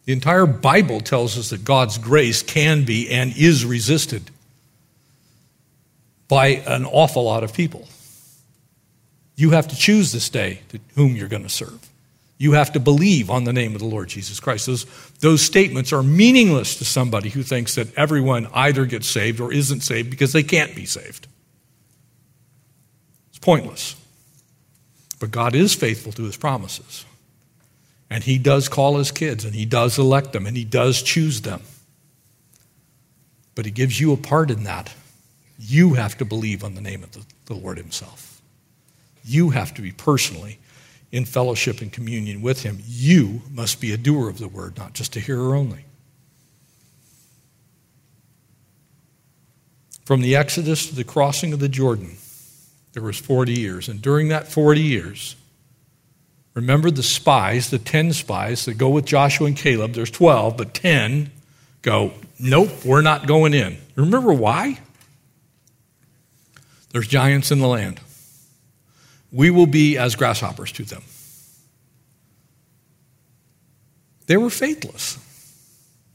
[0.05, 4.29] The entire Bible tells us that God's grace can be and is resisted
[6.27, 7.87] by an awful lot of people.
[9.35, 10.61] You have to choose this day
[10.95, 11.89] whom you're going to serve.
[12.43, 14.65] You have to believe on the name of the Lord Jesus Christ.
[14.65, 14.85] Those,
[15.21, 19.79] those statements are meaningless to somebody who thinks that everyone either gets saved or isn't
[19.79, 21.25] saved because they can't be saved.
[23.29, 23.95] It's pointless.
[25.21, 27.05] But God is faithful to his promises.
[28.09, 31.43] And he does call his kids, and he does elect them, and he does choose
[31.43, 31.61] them.
[33.55, 34.93] But he gives you a part in that.
[35.57, 38.41] You have to believe on the name of the, the Lord himself.
[39.23, 40.59] You have to be personally
[41.13, 42.81] in fellowship and communion with him.
[42.87, 45.85] You must be a doer of the word, not just a hearer only.
[50.05, 52.17] From the Exodus to the crossing of the Jordan,
[52.93, 53.87] there was 40 years.
[53.87, 55.35] And during that 40 years,
[56.55, 59.93] remember the spies, the 10 spies that go with Joshua and Caleb.
[59.93, 61.29] There's 12, but 10
[61.83, 63.77] go, nope, we're not going in.
[63.95, 64.79] Remember why?
[66.89, 67.99] There's giants in the land
[69.33, 71.01] we will be as grasshoppers to them.
[74.27, 75.17] They were faithless.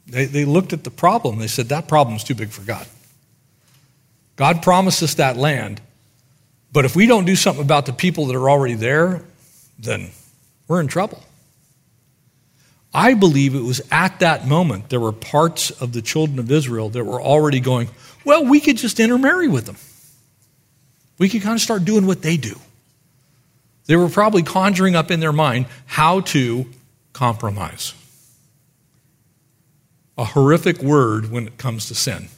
[0.06, 1.38] They, they looked at the problem.
[1.38, 2.86] They said, that problem is too big for God.
[4.36, 5.82] God promised us that land,
[6.72, 9.22] but if we don't do something about the people that are already there,
[9.78, 10.10] then
[10.68, 11.22] we're in trouble.
[12.94, 16.88] I believe it was at that moment there were parts of the children of Israel
[16.90, 17.88] that were already going,
[18.24, 19.76] well, we could just intermarry with them.
[21.18, 22.56] We could kind of start doing what they do.
[23.88, 26.66] They were probably conjuring up in their mind how to
[27.14, 27.94] compromise.
[30.16, 32.28] A horrific word when it comes to sin.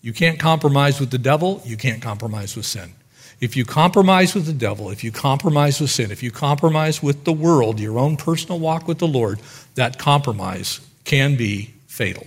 [0.00, 2.94] You can't compromise with the devil, you can't compromise with sin.
[3.40, 7.24] If you compromise with the devil, if you compromise with sin, if you compromise with
[7.24, 9.40] the world, your own personal walk with the Lord,
[9.74, 12.26] that compromise can be fatal.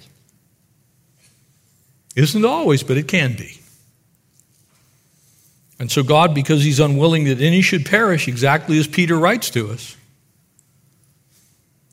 [2.15, 3.60] Isn't always, but it can be.
[5.81, 9.71] And so, God, because He's unwilling that any should perish, exactly as Peter writes to
[9.71, 9.97] us,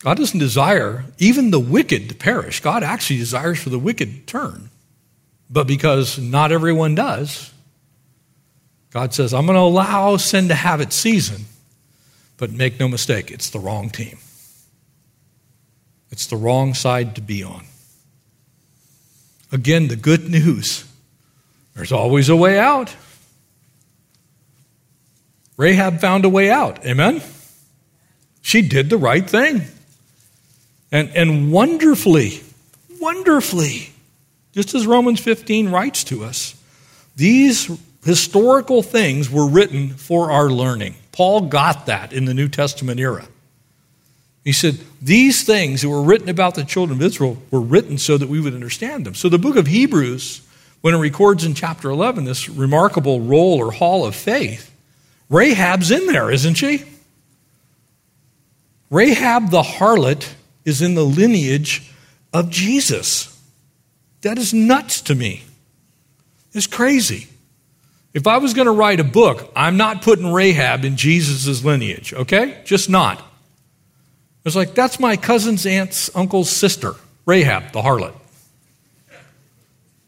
[0.01, 2.61] God doesn't desire even the wicked to perish.
[2.61, 4.69] God actually desires for the wicked to turn.
[5.49, 7.51] But because not everyone does,
[8.91, 11.47] God says, I'm going to allow sin to have its season,
[12.37, 14.19] but make no mistake, it's the wrong team.
[16.11, 17.65] It's the wrong side to be on.
[19.51, 20.85] Again, the good news
[21.75, 22.95] there's always a way out.
[25.59, 26.87] Rahab found a way out.
[26.87, 27.21] Amen?
[28.41, 29.63] She did the right thing.
[30.91, 32.41] And, and wonderfully,
[32.99, 33.93] wonderfully,
[34.53, 36.55] just as Romans 15 writes to us,
[37.17, 37.71] these
[38.05, 40.95] historical things were written for our learning.
[41.13, 43.27] Paul got that in the New Testament era.
[44.45, 48.17] He said, These things that were written about the children of Israel were written so
[48.17, 49.15] that we would understand them.
[49.15, 50.41] So the book of Hebrews,
[50.81, 54.73] when it records in chapter 11 this remarkable roll or hall of faith,
[55.29, 56.85] Rahab's in there, isn't she?
[58.91, 60.33] Rahab the harlot
[60.65, 61.91] is in the lineage
[62.33, 63.39] of Jesus.
[64.23, 65.43] That is nuts to me.
[66.53, 67.29] It's crazy.
[68.15, 72.15] If I was going to write a book, I'm not putting Rahab in Jesus' lineage,
[72.15, 72.61] okay?
[72.65, 73.23] Just not.
[74.45, 76.95] It's like, that's my cousin's aunt's uncle's sister,
[77.27, 78.15] Rahab the harlot.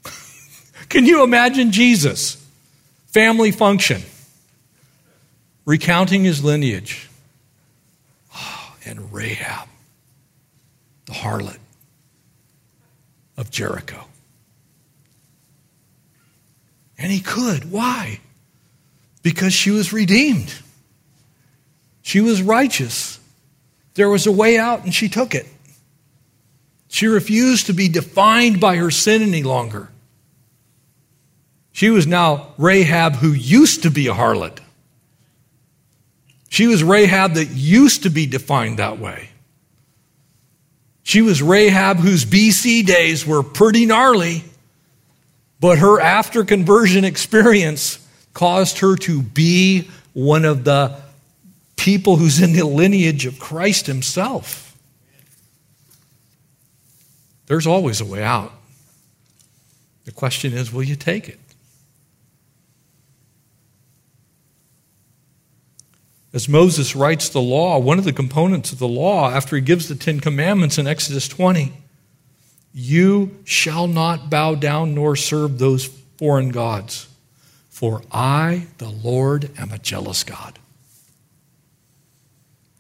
[0.89, 2.37] Can you imagine Jesus?
[3.09, 4.03] Family function
[5.65, 7.09] recounting his lineage.
[8.35, 9.69] Oh, and Rahab,
[11.07, 11.59] the harlot
[13.37, 14.05] of Jericho.
[16.99, 17.71] And he could.
[17.71, 18.21] Why?
[19.23, 20.55] Because she was redeemed.
[22.03, 23.19] She was righteous.
[23.95, 25.47] There was a way out, and she took it.
[26.89, 29.89] She refused to be defined by her sin any longer.
[31.73, 34.59] She was now Rahab, who used to be a harlot.
[36.51, 39.31] She was Rahab that used to be defined that way.
[41.05, 44.43] She was Rahab whose BC days were pretty gnarly,
[45.61, 51.01] but her after conversion experience caused her to be one of the
[51.77, 54.77] people who's in the lineage of Christ himself.
[57.47, 58.53] There's always a way out.
[60.05, 61.39] The question is will you take it?
[66.33, 69.89] As Moses writes the law, one of the components of the law, after he gives
[69.89, 71.72] the Ten Commandments in Exodus 20,
[72.72, 75.87] you shall not bow down nor serve those
[76.18, 77.09] foreign gods,
[77.68, 80.59] for I, the Lord, am a jealous God.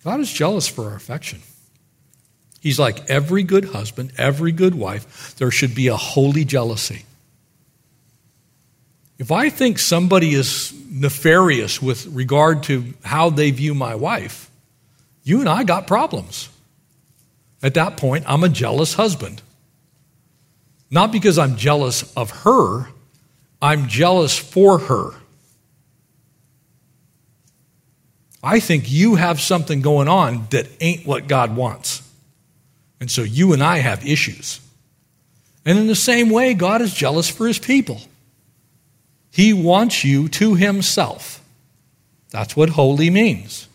[0.04, 1.40] God is jealous for our affection.
[2.60, 7.04] He's like every good husband, every good wife, there should be a holy jealousy.
[9.20, 14.50] If I think somebody is nefarious with regard to how they view my wife,
[15.22, 16.48] you and I got problems.
[17.62, 19.42] At that point, I'm a jealous husband.
[20.90, 22.88] Not because I'm jealous of her,
[23.60, 25.10] I'm jealous for her.
[28.42, 32.02] I think you have something going on that ain't what God wants.
[33.00, 34.60] And so you and I have issues.
[35.66, 38.00] And in the same way, God is jealous for his people.
[39.30, 41.42] He wants you to himself.
[42.30, 43.68] That's what holy means.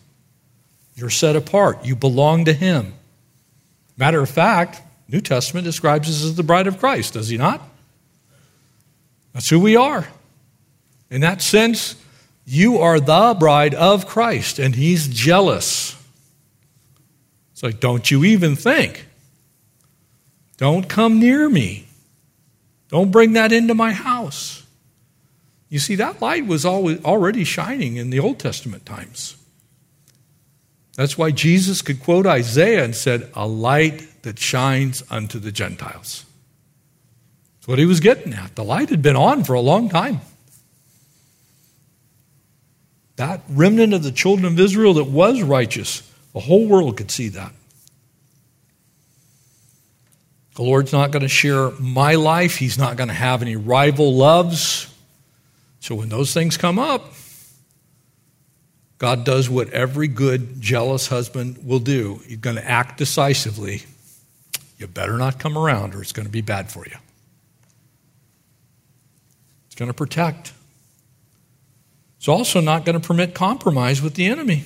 [0.94, 2.94] You're set apart, you belong to him.
[3.96, 7.62] Matter of fact, New Testament describes us as the bride of Christ, does he not?
[9.32, 10.08] That's who we are.
[11.10, 11.96] In that sense,
[12.44, 15.96] you are the bride of Christ, and he's jealous.
[17.52, 19.06] It's like, don't you even think.
[20.56, 21.86] Don't come near me.
[22.88, 24.65] Don't bring that into my house.
[25.68, 29.36] You see, that light was always, already shining in the Old Testament times.
[30.94, 36.24] That's why Jesus could quote Isaiah and said, A light that shines unto the Gentiles.
[37.56, 38.54] That's what he was getting at.
[38.54, 40.20] The light had been on for a long time.
[43.16, 46.02] That remnant of the children of Israel that was righteous,
[46.32, 47.52] the whole world could see that.
[50.54, 52.56] The Lord's not going to share my life.
[52.56, 54.90] He's not going to have any rival loves.
[55.86, 57.12] So when those things come up,
[58.98, 62.20] God does what every good, jealous husband will do.
[62.26, 63.84] He's going to act decisively.
[64.78, 66.96] You better not come around, or it's going to be bad for you.
[69.66, 70.52] It's going to protect.
[72.16, 74.64] It's also not going to permit compromise with the enemy.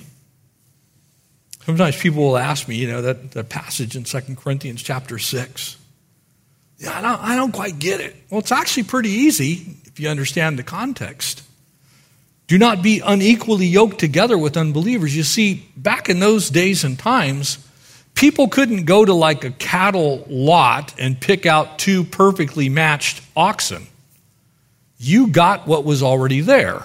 [1.67, 5.77] Sometimes people will ask me, you know, that, that passage in 2 Corinthians chapter 6.
[6.79, 8.17] Yeah, I don't, I don't quite get it.
[8.31, 11.43] Well, it's actually pretty easy if you understand the context.
[12.47, 15.17] Do not be unequally yoked together with unbelievers.
[15.17, 17.59] You see, back in those days and times,
[18.15, 23.87] people couldn't go to like a cattle lot and pick out two perfectly matched oxen.
[24.99, 26.85] You got what was already there.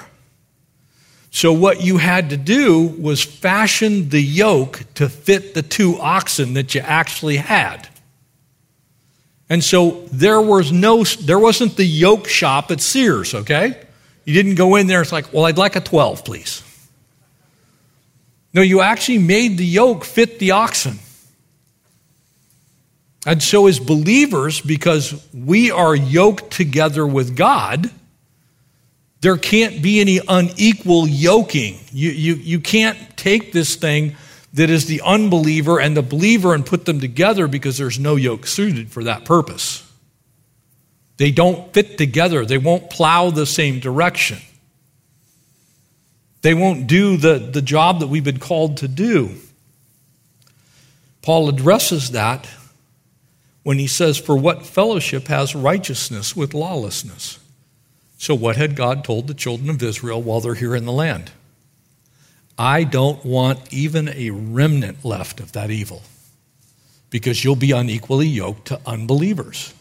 [1.32, 6.54] So, what you had to do was fashion the yoke to fit the two oxen
[6.54, 7.90] that you actually had.
[9.50, 13.80] And so there was no, there wasn't the yoke shop at Sears, okay?
[14.26, 16.64] You didn't go in there, it's like, well, I'd like a 12, please.
[18.54, 21.00] No, you actually made the yoke fit the oxen.
[23.28, 27.90] And so, as believers, because we are yoked together with God,
[29.22, 31.80] there can't be any unequal yoking.
[31.92, 34.16] You, you, you can't take this thing
[34.56, 38.48] that is the unbeliever and the believer and put them together because there's no yoke
[38.48, 39.82] suited for that purpose.
[41.18, 44.40] They don't fit together, they won't plow the same direction.
[46.42, 49.32] They won't do the, the job that we've been called to do.
[51.22, 52.48] Paul addresses that
[53.64, 57.40] when he says, For what fellowship has righteousness with lawlessness?
[58.20, 61.32] So, what had God told the children of Israel while they're here in the land?
[62.58, 66.04] I don't want even a remnant left of that evil
[67.10, 69.74] because you'll be unequally yoked to unbelievers.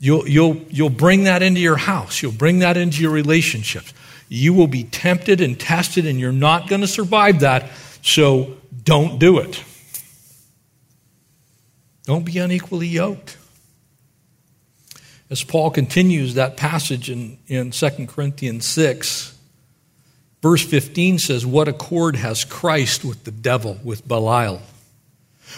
[0.00, 3.92] You'll, you'll, you'll bring that into your house, you'll bring that into your relationships.
[4.30, 7.70] You will be tempted and tested, and you're not going to survive that,
[8.02, 9.64] so don't do it.
[12.04, 13.38] Don't be unequally yoked.
[15.30, 19.37] As Paul continues that passage in, in 2 Corinthians 6,
[20.42, 24.62] Verse 15 says, What accord has Christ with the devil, with Belial?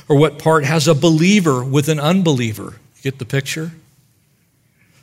[0.09, 2.77] Or what part has a believer with an unbeliever?
[2.97, 3.73] You get the picture?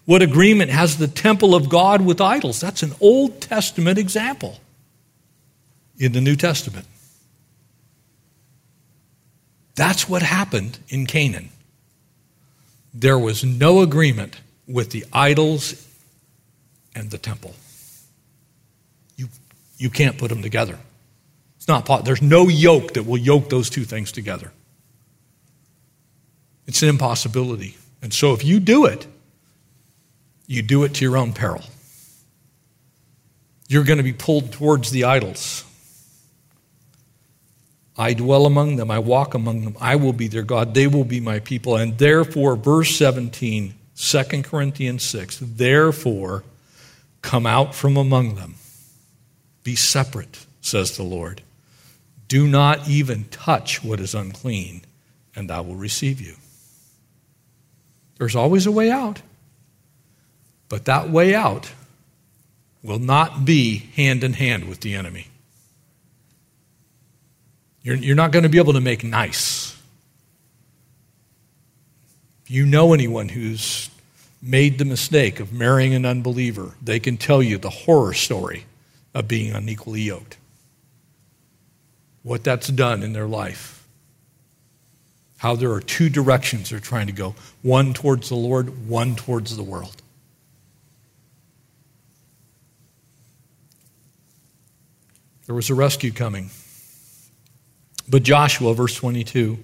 [0.05, 2.61] What agreement has the temple of God with idols?
[2.61, 4.59] That's an Old Testament example
[5.99, 6.85] in the New Testament.
[9.75, 11.49] That's what happened in Canaan.
[12.93, 15.87] There was no agreement with the idols
[16.95, 17.53] and the temple.
[19.77, 20.77] You can't put them together.
[21.57, 24.51] It's not There's no yoke that will yoke those two things together.
[26.65, 27.77] It's an impossibility.
[28.01, 29.07] And so if you do it,
[30.45, 31.63] you do it to your own peril.
[33.67, 35.63] You're going to be pulled towards the idols.
[37.97, 41.03] I dwell among them, I walk among them, I will be their God, they will
[41.03, 41.75] be my people.
[41.75, 46.43] And therefore, verse 17, 2 Corinthians 6, therefore,
[47.23, 48.55] come out from among them
[49.67, 51.41] be separate, says the Lord.
[52.29, 54.83] Do not even touch what is unclean,
[55.35, 56.35] and I will receive you.
[58.17, 59.21] There's always a way out.
[60.69, 61.69] But that way out
[62.81, 65.27] will not be hand in hand with the enemy.
[67.83, 69.77] You're, you're not going to be able to make nice.
[72.45, 73.89] If you know anyone who's
[74.41, 78.63] made the mistake of marrying an unbeliever, they can tell you the horror story
[79.13, 80.37] of being unequally yoked.
[82.23, 83.77] What that's done in their life
[85.37, 89.55] how there are two directions they're trying to go one towards the Lord, one towards
[89.55, 90.01] the world.
[95.45, 96.49] There was a rescue coming.
[98.09, 99.57] But Joshua, verse 22,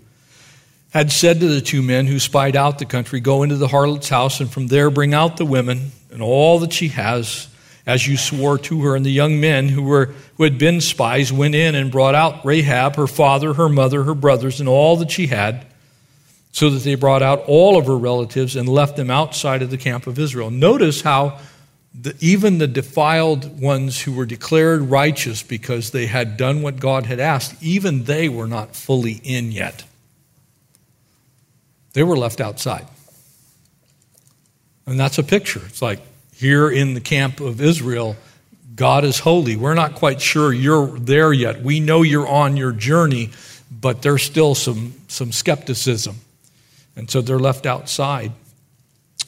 [0.92, 4.10] had said to the two men who spied out the country, Go into the harlot's
[4.10, 7.48] house, and from there bring out the women and all that she has,
[7.86, 8.96] as you swore to her.
[8.96, 12.46] And the young men who, were, who had been spies went in and brought out
[12.46, 15.66] Rahab, her father, her mother, her brothers, and all that she had,
[16.52, 19.78] so that they brought out all of her relatives and left them outside of the
[19.78, 20.52] camp of Israel.
[20.52, 21.40] Notice how
[22.00, 27.06] the, even the defiled ones who were declared righteous because they had done what God
[27.06, 29.84] had asked, even they were not fully in yet.
[31.94, 32.88] They were left outside.
[34.86, 35.62] And that's a picture.
[35.68, 36.02] It's like
[36.36, 38.16] here in the camp of Israel,
[38.76, 39.56] God is holy.
[39.56, 41.62] We're not quite sure you're there yet.
[41.62, 43.30] We know you're on your journey,
[43.72, 46.18] but there's still some, some skepticism.
[46.96, 48.32] And so they're left outside.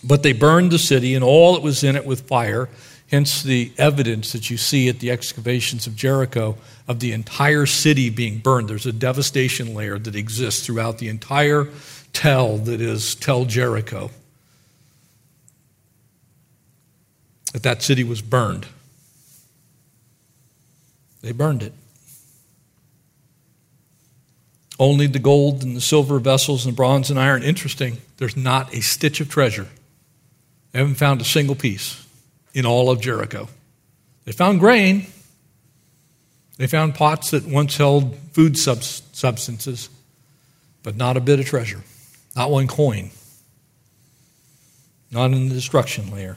[0.03, 2.69] But they burned the city and all that was in it with fire,
[3.09, 8.09] hence the evidence that you see at the excavations of Jericho of the entire city
[8.09, 8.67] being burned.
[8.67, 11.67] There's a devastation layer that exists throughout the entire
[12.13, 14.09] tell that is tell Jericho.
[17.55, 18.67] That that city was burned.
[21.21, 21.71] They burned it.
[24.77, 27.43] Only the gold and the silver vessels and bronze and iron.
[27.43, 29.69] Interesting, there's not a stitch of treasure
[30.73, 32.05] they haven't found a single piece
[32.53, 33.47] in all of Jericho.
[34.25, 35.07] They found grain.
[36.57, 39.87] They found pots that once held food substances,
[40.83, 41.81] but not a bit of treasure.
[42.35, 43.11] Not one coin.
[45.09, 46.35] Not in the destruction layer.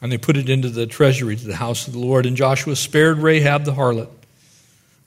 [0.00, 2.26] And they put it into the treasury to the house of the Lord.
[2.26, 4.10] And Joshua spared Rahab the harlot,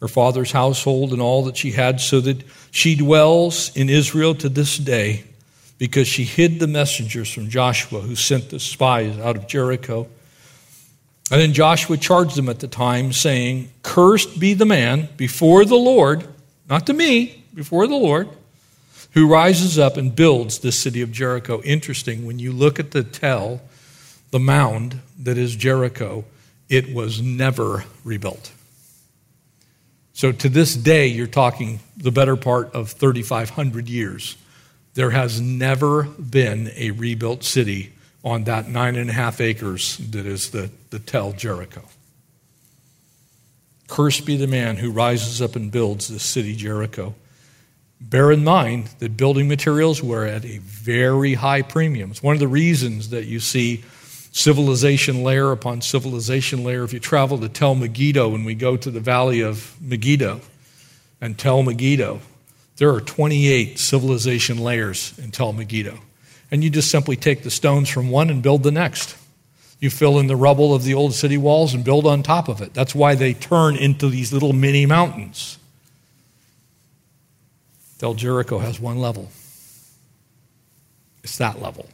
[0.01, 4.49] her father's household, and all that she had, so that she dwells in Israel to
[4.49, 5.23] this day
[5.81, 10.07] because she hid the messengers from Joshua who sent the spies out of Jericho.
[11.31, 15.77] And then Joshua charged them at the time, saying, Cursed be the man before the
[15.77, 16.27] Lord,
[16.69, 18.29] not to me, before the Lord,
[19.13, 21.61] who rises up and builds the city of Jericho.
[21.63, 23.61] Interesting, when you look at the tell,
[24.31, 26.25] the mound that is Jericho,
[26.69, 28.51] it was never rebuilt.
[30.13, 34.35] So to this day, you're talking the better part of 3,500 years
[34.93, 40.25] there has never been a rebuilt city on that nine and a half acres that
[40.25, 41.81] is the, the Tell Jericho.
[43.87, 47.15] Cursed be the man who rises up and builds this city, Jericho.
[47.99, 52.11] Bear in mind that building materials were at a very high premium.
[52.11, 53.83] It's one of the reasons that you see
[54.31, 56.83] civilization layer upon civilization layer.
[56.83, 60.41] If you travel to Tel Megiddo, when we go to the valley of Megiddo
[61.19, 62.21] and Tel Megiddo,
[62.77, 65.99] there are 28 civilization layers in Tel Megiddo.
[66.49, 69.15] And you just simply take the stones from one and build the next.
[69.79, 72.61] You fill in the rubble of the old city walls and build on top of
[72.61, 72.73] it.
[72.73, 75.57] That's why they turn into these little mini mountains.
[77.99, 79.29] Tel Jericho has one level.
[81.23, 81.87] It's that level.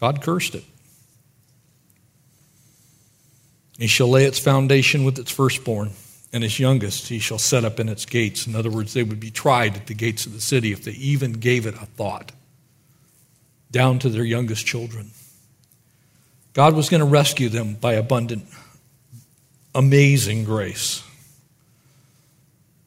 [0.00, 0.64] God cursed it.
[3.78, 5.90] He shall lay its foundation with its firstborn
[6.32, 8.46] and its youngest he shall set up in its gates.
[8.46, 10.92] In other words, they would be tried at the gates of the city if they
[10.92, 12.32] even gave it a thought,
[13.70, 15.10] down to their youngest children.
[16.52, 18.46] God was going to rescue them by abundant,
[19.74, 21.02] amazing grace.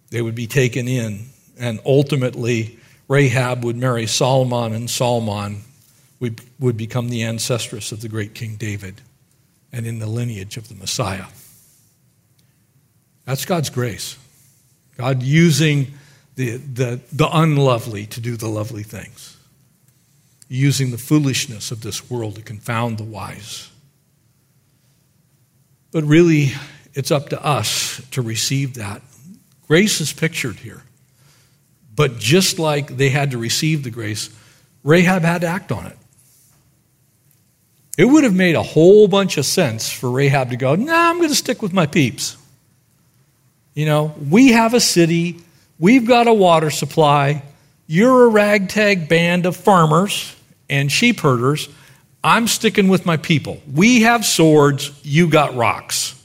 [0.09, 5.63] They would be taken in, and ultimately, Rahab would marry Salmon, and Salmon
[6.23, 9.01] would, would become the ancestress of the great King David
[9.73, 11.25] and in the lineage of the Messiah.
[13.25, 14.17] That's God's grace.
[14.95, 15.95] God using
[16.35, 19.35] the, the, the unlovely to do the lovely things,
[20.47, 23.69] using the foolishness of this world to confound the wise.
[25.91, 26.53] But really,
[26.93, 29.01] it's up to us to receive that.
[29.67, 30.83] Grace is pictured here.
[31.93, 34.29] But just like they had to receive the grace,
[34.85, 35.97] Rahab had to act on it.
[37.97, 41.17] It would have made a whole bunch of sense for Rahab to go, nah, I'm
[41.17, 42.37] going to stick with my peeps.
[43.73, 45.43] You know, we have a city
[45.83, 47.43] We've got a water supply.
[47.87, 50.33] You're a ragtag band of farmers
[50.69, 51.67] and sheep herders.
[52.23, 53.61] I'm sticking with my people.
[53.69, 54.97] We have swords.
[55.03, 56.15] You got rocks.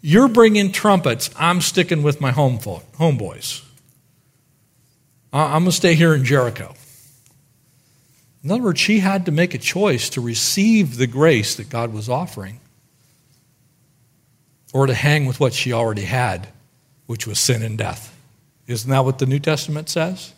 [0.00, 1.28] You're bringing trumpets.
[1.36, 3.62] I'm sticking with my home folk, homeboys.
[5.34, 6.74] I'm going to stay here in Jericho.
[8.44, 11.94] In other words, she had to make a choice to receive the grace that God
[11.94, 12.60] was offering
[14.74, 16.48] or to hang with what she already had,
[17.06, 18.14] which was sin and death.
[18.66, 20.34] Isn't that what the New Testament says?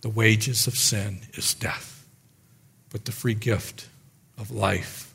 [0.00, 2.04] The wages of sin is death,
[2.90, 3.86] but the free gift
[4.36, 5.14] of life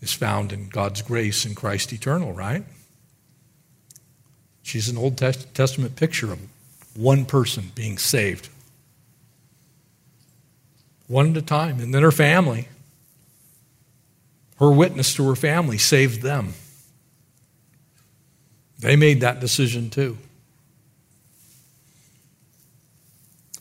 [0.00, 2.62] is found in God's grace in Christ eternal, right?
[4.62, 6.38] She's an Old Testament picture of
[6.94, 8.48] one person being saved
[11.14, 11.78] one at a time.
[11.78, 12.66] And then her family,
[14.58, 16.54] her witness to her family saved them.
[18.80, 20.18] They made that decision too.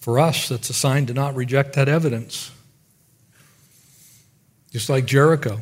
[0.01, 2.49] For us, that's a sign to not reject that evidence.
[4.71, 5.59] Just like Jericho,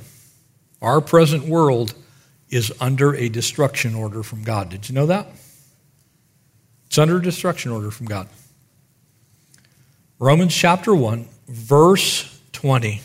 [0.82, 1.94] our present world
[2.50, 4.70] is under a destruction order from God.
[4.70, 5.28] Did you know that?
[6.86, 8.30] It's under a destruction order from God.
[10.20, 13.02] Romans chapter 1, verse 20.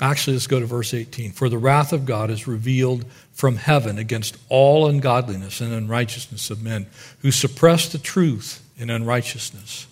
[0.00, 1.32] Actually, let's go to verse 18.
[1.32, 6.62] For the wrath of God is revealed from heaven against all ungodliness and unrighteousness of
[6.62, 6.86] men
[7.20, 9.86] who suppress the truth in unrighteousness.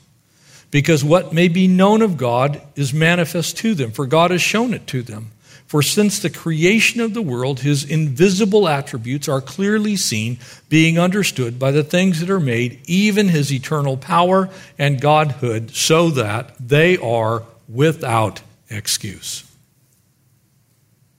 [0.71, 4.75] Because what may be known of God is manifest to them, for God has shown
[4.75, 5.33] it to them.
[5.71, 11.61] For since the creation of the world, his invisible attributes are clearly seen, being understood
[11.61, 14.51] by the things that are made, even his eternal power
[14.81, 19.45] and Godhood, so that they are without excuse.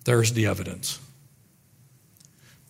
[0.04, 1.00] There's the evidence.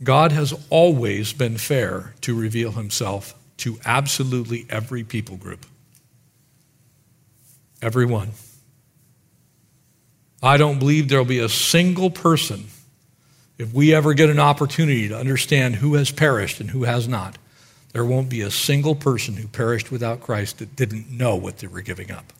[0.03, 5.65] God has always been fair to reveal himself to absolutely every people group.
[7.81, 8.33] Everyone.
[10.41, 12.65] I don't believe there'll be a single person,
[13.57, 17.37] if we ever get an opportunity to understand who has perished and who has not,
[17.93, 21.67] there won't be a single person who perished without Christ that didn't know what they
[21.67, 22.33] were giving up.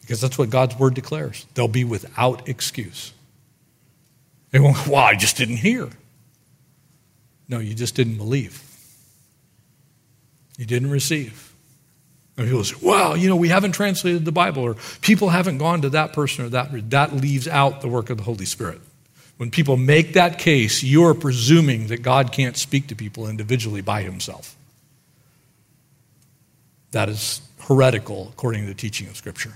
[0.00, 1.46] Because that's what God's word declares.
[1.54, 3.12] They'll be without excuse.
[4.50, 5.90] They won't, go, well, I just didn't hear.
[7.48, 8.62] No, you just didn't believe.
[10.56, 11.45] You didn't receive.
[12.36, 15.82] And people say, well, you know, we haven't translated the Bible, or people haven't gone
[15.82, 16.90] to that person or that.
[16.90, 18.80] That leaves out the work of the Holy Spirit.
[19.38, 23.80] When people make that case, you are presuming that God can't speak to people individually
[23.80, 24.54] by himself.
[26.92, 29.54] That is heretical according to the teaching of Scripture.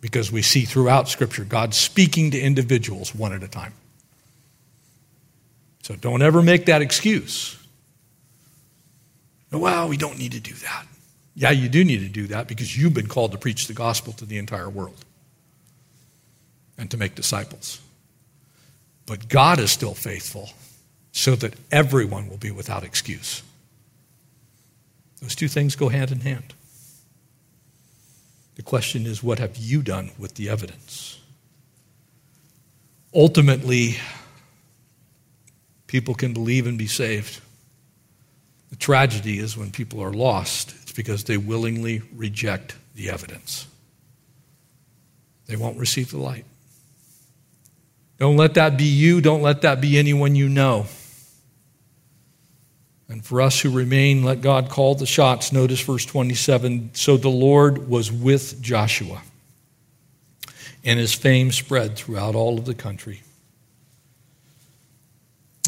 [0.00, 3.74] Because we see throughout Scripture God speaking to individuals one at a time.
[5.82, 7.56] So don't ever make that excuse.
[9.50, 10.86] Well, we don't need to do that.
[11.38, 14.12] Yeah, you do need to do that because you've been called to preach the gospel
[14.14, 15.04] to the entire world
[16.76, 17.80] and to make disciples.
[19.06, 20.50] But God is still faithful
[21.12, 23.44] so that everyone will be without excuse.
[25.22, 26.54] Those two things go hand in hand.
[28.56, 31.20] The question is, what have you done with the evidence?
[33.14, 33.98] Ultimately,
[35.86, 37.40] people can believe and be saved.
[38.70, 43.68] The tragedy is when people are lost because they willingly reject the evidence.
[45.46, 46.44] They won't receive the light.
[48.18, 49.20] Don't let that be you.
[49.20, 50.86] Don't let that be anyone you know.
[53.08, 55.52] And for us who remain, let God call the shots.
[55.52, 59.22] Notice verse 27 So the Lord was with Joshua,
[60.82, 63.22] and his fame spread throughout all of the country.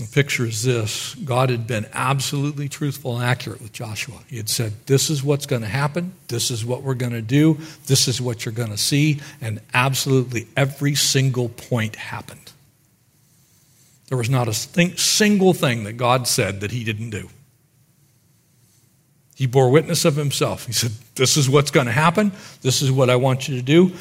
[0.01, 4.15] The picture is this God had been absolutely truthful and accurate with Joshua.
[4.29, 6.15] He had said, This is what's going to happen.
[6.29, 7.59] This is what we're going to do.
[7.87, 9.21] This is what you're going to see.
[9.43, 12.51] And absolutely every single point happened.
[14.09, 17.29] There was not a single thing that God said that he didn't do.
[19.37, 20.65] He bore witness of himself.
[20.65, 22.33] He said, This is what's going to happen.
[22.63, 23.93] This is what I want you to do.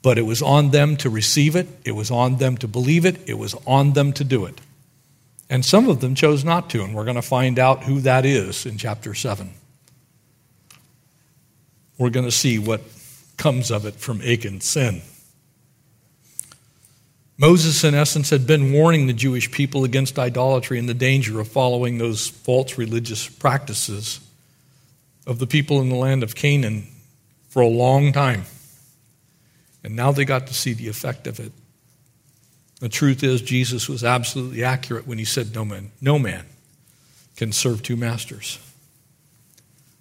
[0.00, 3.28] But it was on them to receive it, it was on them to believe it,
[3.28, 4.58] it was on them to do it.
[5.52, 8.24] And some of them chose not to, and we're going to find out who that
[8.24, 9.52] is in chapter 7.
[11.98, 12.80] We're going to see what
[13.36, 15.02] comes of it from Achan's sin.
[17.36, 21.48] Moses, in essence, had been warning the Jewish people against idolatry and the danger of
[21.48, 24.20] following those false religious practices
[25.26, 26.86] of the people in the land of Canaan
[27.50, 28.44] for a long time.
[29.84, 31.52] And now they got to see the effect of it.
[32.82, 36.44] The truth is, Jesus was absolutely accurate when he said, No man, no man
[37.36, 38.58] can serve two masters.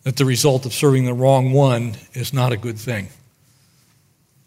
[0.01, 3.09] That the result of serving the wrong one is not a good thing.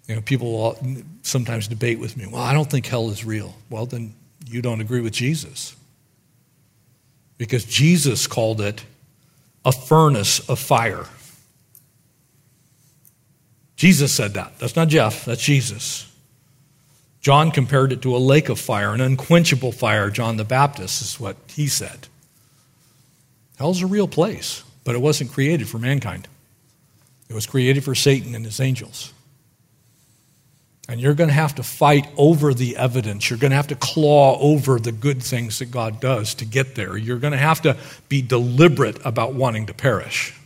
[0.09, 0.77] You know, people
[1.23, 3.55] sometimes debate with me, well, I don't think hell is real.
[3.71, 5.77] Well, then you don't agree with Jesus.
[7.39, 8.85] Because Jesus called it
[9.65, 11.07] a furnace of fire.
[13.77, 14.59] Jesus said that.
[14.59, 16.11] That's not Jeff, that's Jesus.
[17.25, 20.11] John compared it to a lake of fire, an unquenchable fire.
[20.11, 22.07] John the Baptist is what he said.
[23.57, 26.29] Hell's a real place, but it wasn't created for mankind,
[27.31, 29.11] it was created for Satan and his angels.
[30.87, 33.31] And you're going to have to fight over the evidence.
[33.31, 36.75] You're going to have to claw over the good things that God does to get
[36.75, 36.95] there.
[36.95, 37.79] You're going to have to
[38.11, 40.39] be deliberate about wanting to perish.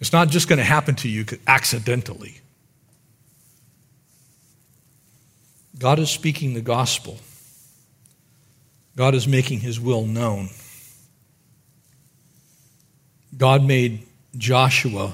[0.00, 2.40] It's not just going to happen to you accidentally.
[5.78, 7.18] God is speaking the gospel,
[8.96, 10.48] God is making his will known.
[13.36, 14.06] God made
[14.38, 15.12] Joshua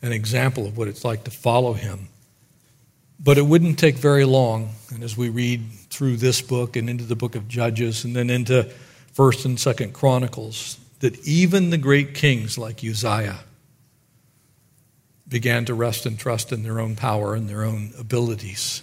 [0.00, 2.08] an example of what it's like to follow him.
[3.20, 7.04] But it wouldn't take very long, and as we read through this book and into
[7.04, 8.70] the book of Judges and then into
[9.14, 13.40] 1st and 2nd Chronicles, that even the great kings like Uzziah
[15.28, 18.82] began to rest and trust in their own power and their own abilities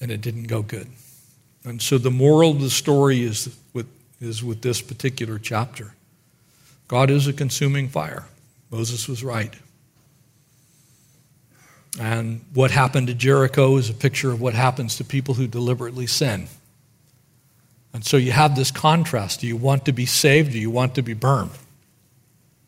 [0.00, 0.88] and it didn't go good.
[1.64, 3.86] And so the moral of the story is with,
[4.20, 5.94] is with this particular chapter
[6.86, 8.24] God is a consuming fire.
[8.70, 9.54] Moses was right.
[12.00, 16.06] And what happened to Jericho is a picture of what happens to people who deliberately
[16.06, 16.48] sin.
[17.92, 19.40] And so you have this contrast.
[19.40, 20.52] Do you want to be saved?
[20.52, 21.50] Do you want to be burned?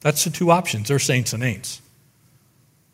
[0.01, 0.89] That's the two options.
[0.89, 1.81] They're saints and ain'ts.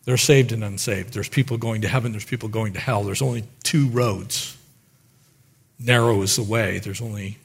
[0.06, 1.12] They're saved and unsaved.
[1.12, 3.02] There's people going to heaven, there's people going to hell.
[3.02, 4.56] There's only two roads.
[5.78, 6.78] Narrow is the way.
[6.78, 7.38] There's only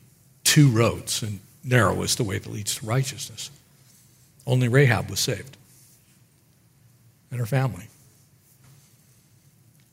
[0.45, 3.51] two roads, and narrow is the way that leads to righteousness.
[4.47, 5.57] Only Rahab was saved
[7.31, 7.87] and her family.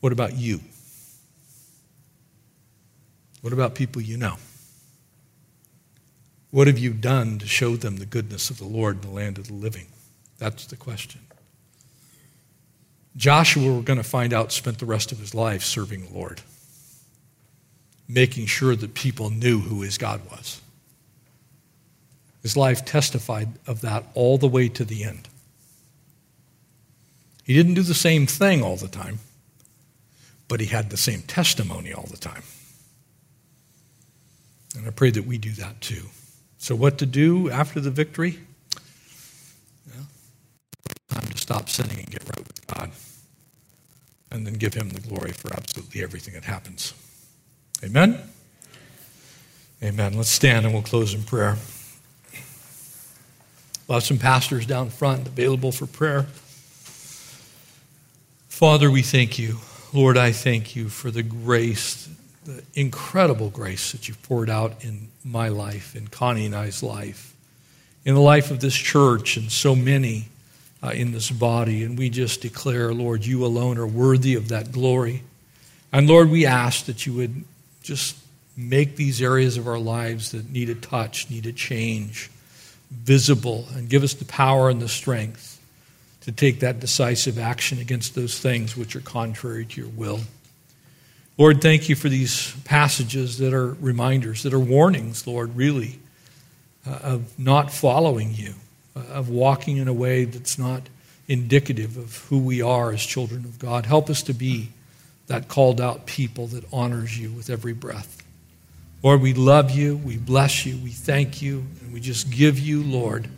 [0.00, 0.60] What about you?
[3.40, 4.36] What about people you know?
[6.50, 9.38] What have you done to show them the goodness of the Lord in the land
[9.38, 9.86] of the living?
[10.38, 11.20] That's the question.
[13.16, 16.40] Joshua, we're going to find out, spent the rest of his life serving the Lord,
[18.08, 20.60] making sure that people knew who his God was.
[22.42, 25.28] His life testified of that all the way to the end.
[27.44, 29.18] He didn't do the same thing all the time,
[30.48, 32.42] but he had the same testimony all the time.
[34.76, 36.06] And I pray that we do that too.
[36.58, 38.38] So, what to do after the victory?
[41.08, 42.47] Time to stop sinning and get right
[44.30, 46.94] and then give him the glory for absolutely everything that happens.
[47.82, 48.20] Amen?
[49.82, 50.14] Amen.
[50.14, 51.56] Let's stand and we'll close in prayer.
[53.86, 56.26] We'll have some pastors down front available for prayer.
[58.48, 59.58] Father, we thank you.
[59.94, 62.08] Lord, I thank you for the grace,
[62.44, 67.34] the incredible grace that you've poured out in my life, in Connie and I's life,
[68.04, 70.26] in the life of this church and so many
[70.82, 71.84] uh, in this body.
[71.84, 75.22] And we just declare, Lord, you alone are worthy of that glory.
[75.92, 77.44] And Lord, we ask that you would
[77.82, 78.16] just
[78.56, 82.30] make these areas of our lives that need a touch, need a change,
[82.90, 85.60] visible, and give us the power and the strength
[86.22, 90.20] to take that decisive action against those things which are contrary to your will.
[91.38, 96.00] Lord, thank you for these passages that are reminders, that are warnings, Lord, really,
[96.86, 98.54] uh, of not following you
[99.10, 100.82] of walking in a way that's not
[101.28, 103.86] indicative of who we are as children of God.
[103.86, 104.70] Help us to be
[105.26, 108.22] that called out people that honors you with every breath.
[109.02, 112.82] Lord, we love you, we bless you, we thank you, and we just give you,
[112.82, 113.28] Lord,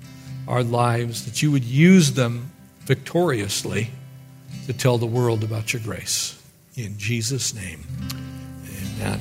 [0.49, 2.51] our lives, that you would use them
[2.81, 3.91] victoriously
[4.67, 6.41] to tell the world about your grace.
[6.77, 7.85] In Jesus' name,
[9.01, 9.19] amen.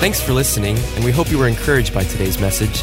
[0.00, 2.82] Thanks for listening, and we hope you were encouraged by today's message.